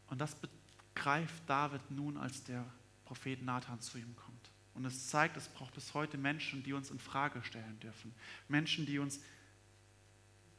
Und 0.07 0.19
das 0.21 0.37
begreift 0.37 1.43
David 1.49 1.91
nun, 1.91 2.17
als 2.17 2.45
der 2.45 2.65
Prophet 3.05 3.43
Nathan 3.43 3.81
zu 3.81 3.99
ihm 3.99 4.17
kommt. 4.17 4.51
Und 4.75 4.85
es 4.85 5.09
zeigt, 5.09 5.37
es 5.37 5.49
braucht 5.49 5.75
bis 5.75 5.95
heute 5.95 6.17
Menschen, 6.17 6.63
die 6.63 6.73
uns 6.73 6.91
in 6.91 6.99
Frage 6.99 7.43
stellen 7.43 7.79
dürfen. 7.81 8.15
Menschen, 8.49 8.87
die 8.87 8.99
uns, 8.99 9.21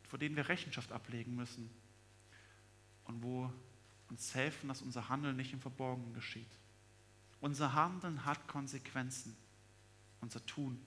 vor 0.07 0.19
denen 0.19 0.35
wir 0.35 0.49
Rechenschaft 0.49 0.91
ablegen 0.91 1.35
müssen. 1.35 1.69
Und 3.05 3.23
wo 3.23 3.51
uns 4.09 4.35
helfen, 4.35 4.67
dass 4.67 4.81
unser 4.81 5.09
Handeln 5.09 5.35
nicht 5.35 5.53
im 5.53 5.59
Verborgenen 5.59 6.13
geschieht. 6.13 6.59
Unser 7.41 7.73
Handeln 7.73 8.23
hat 8.25 8.47
Konsequenzen. 8.47 9.35
Unser 10.21 10.45
Tun. 10.45 10.79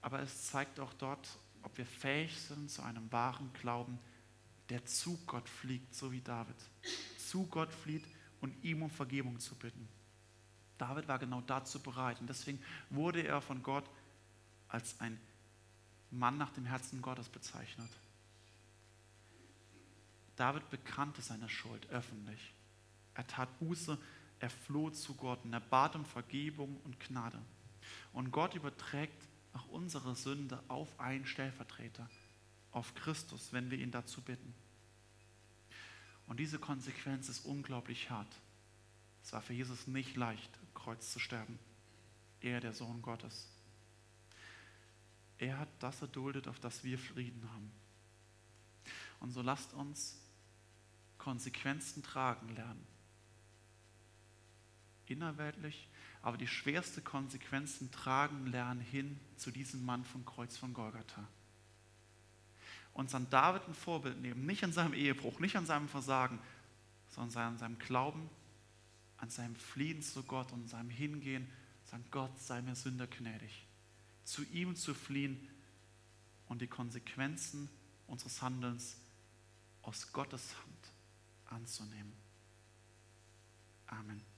Aber 0.00 0.20
es 0.20 0.46
zeigt 0.46 0.78
auch 0.80 0.92
dort, 0.94 1.28
ob 1.62 1.76
wir 1.76 1.86
fähig 1.86 2.38
sind 2.38 2.70
zu 2.70 2.82
einem 2.82 3.10
wahren 3.10 3.50
Glauben, 3.54 3.98
der 4.68 4.84
zu 4.86 5.18
Gott 5.26 5.48
fliegt, 5.48 5.94
so 5.94 6.12
wie 6.12 6.20
David. 6.20 6.56
Zu 7.18 7.46
Gott 7.46 7.72
flieht 7.72 8.04
und 8.44 8.62
ihm 8.62 8.82
um 8.82 8.90
Vergebung 8.90 9.40
zu 9.40 9.54
bitten. 9.54 9.88
David 10.76 11.08
war 11.08 11.18
genau 11.18 11.40
dazu 11.40 11.82
bereit 11.82 12.20
und 12.20 12.28
deswegen 12.28 12.62
wurde 12.90 13.26
er 13.26 13.40
von 13.40 13.62
Gott 13.62 13.88
als 14.68 15.00
ein 15.00 15.18
Mann 16.10 16.36
nach 16.36 16.50
dem 16.50 16.66
Herzen 16.66 17.00
Gottes 17.00 17.30
bezeichnet. 17.30 17.88
David 20.36 20.68
bekannte 20.68 21.22
seine 21.22 21.48
Schuld 21.48 21.88
öffentlich. 21.88 22.52
Er 23.14 23.26
tat 23.26 23.58
Buße, 23.58 23.96
Er 24.40 24.50
floh 24.50 24.90
zu 24.90 25.14
Gott 25.14 25.42
und 25.44 25.54
er 25.54 25.60
bat 25.60 25.96
um 25.96 26.04
Vergebung 26.04 26.78
und 26.84 27.00
Gnade. 27.00 27.40
Und 28.12 28.30
Gott 28.30 28.54
überträgt 28.54 29.26
auch 29.54 29.66
unsere 29.68 30.14
Sünde 30.16 30.62
auf 30.68 31.00
einen 31.00 31.24
Stellvertreter, 31.24 32.10
auf 32.72 32.94
Christus, 32.94 33.54
wenn 33.54 33.70
wir 33.70 33.78
ihn 33.78 33.90
dazu 33.90 34.20
bitten. 34.20 34.52
Und 36.26 36.40
diese 36.40 36.58
Konsequenz 36.58 37.28
ist 37.28 37.44
unglaublich 37.44 38.10
hart. 38.10 38.40
Es 39.22 39.32
war 39.32 39.42
für 39.42 39.52
Jesus 39.52 39.86
nicht 39.86 40.16
leicht, 40.16 40.50
am 40.60 40.74
Kreuz 40.74 41.12
zu 41.12 41.18
sterben. 41.18 41.58
Er, 42.40 42.60
der 42.60 42.74
Sohn 42.74 43.02
Gottes. 43.02 43.48
Er 45.38 45.58
hat 45.58 45.68
das 45.78 46.00
erduldet, 46.00 46.48
auf 46.48 46.60
das 46.60 46.84
wir 46.84 46.98
Frieden 46.98 47.48
haben. 47.52 47.70
Und 49.20 49.32
so 49.32 49.42
lasst 49.42 49.72
uns 49.72 50.18
Konsequenzen 51.18 52.02
tragen 52.02 52.54
lernen. 52.54 52.86
Innerweltlich, 55.06 55.88
aber 56.22 56.36
die 56.36 56.46
schwerste 56.46 57.00
Konsequenzen 57.00 57.90
tragen 57.90 58.46
lernen 58.46 58.80
hin 58.80 59.18
zu 59.36 59.50
diesem 59.50 59.84
Mann 59.84 60.04
vom 60.04 60.24
Kreuz 60.24 60.56
von 60.56 60.74
Golgatha. 60.74 61.26
Uns 62.94 63.14
an 63.14 63.28
David 63.28 63.66
ein 63.68 63.74
Vorbild 63.74 64.20
nehmen, 64.20 64.46
nicht 64.46 64.64
an 64.64 64.72
seinem 64.72 64.94
Ehebruch, 64.94 65.40
nicht 65.40 65.56
an 65.56 65.66
seinem 65.66 65.88
Versagen, 65.88 66.38
sondern 67.08 67.48
an 67.48 67.58
seinem 67.58 67.78
Glauben, 67.78 68.30
an 69.18 69.30
seinem 69.30 69.56
Fliehen 69.56 70.02
zu 70.02 70.22
Gott 70.22 70.52
und 70.52 70.68
seinem 70.68 70.90
Hingehen, 70.90 71.48
sagen, 71.84 72.04
Gott 72.10 72.38
sei 72.40 72.62
mir 72.62 72.74
Sünder 72.74 73.06
gnädig. 73.06 73.66
Zu 74.24 74.42
ihm 74.44 74.76
zu 74.76 74.94
fliehen 74.94 75.48
und 76.46 76.62
die 76.62 76.66
Konsequenzen 76.66 77.68
unseres 78.06 78.40
Handelns 78.42 78.96
aus 79.82 80.12
Gottes 80.12 80.54
Hand 80.56 81.54
anzunehmen. 81.54 82.12
Amen. 83.86 84.33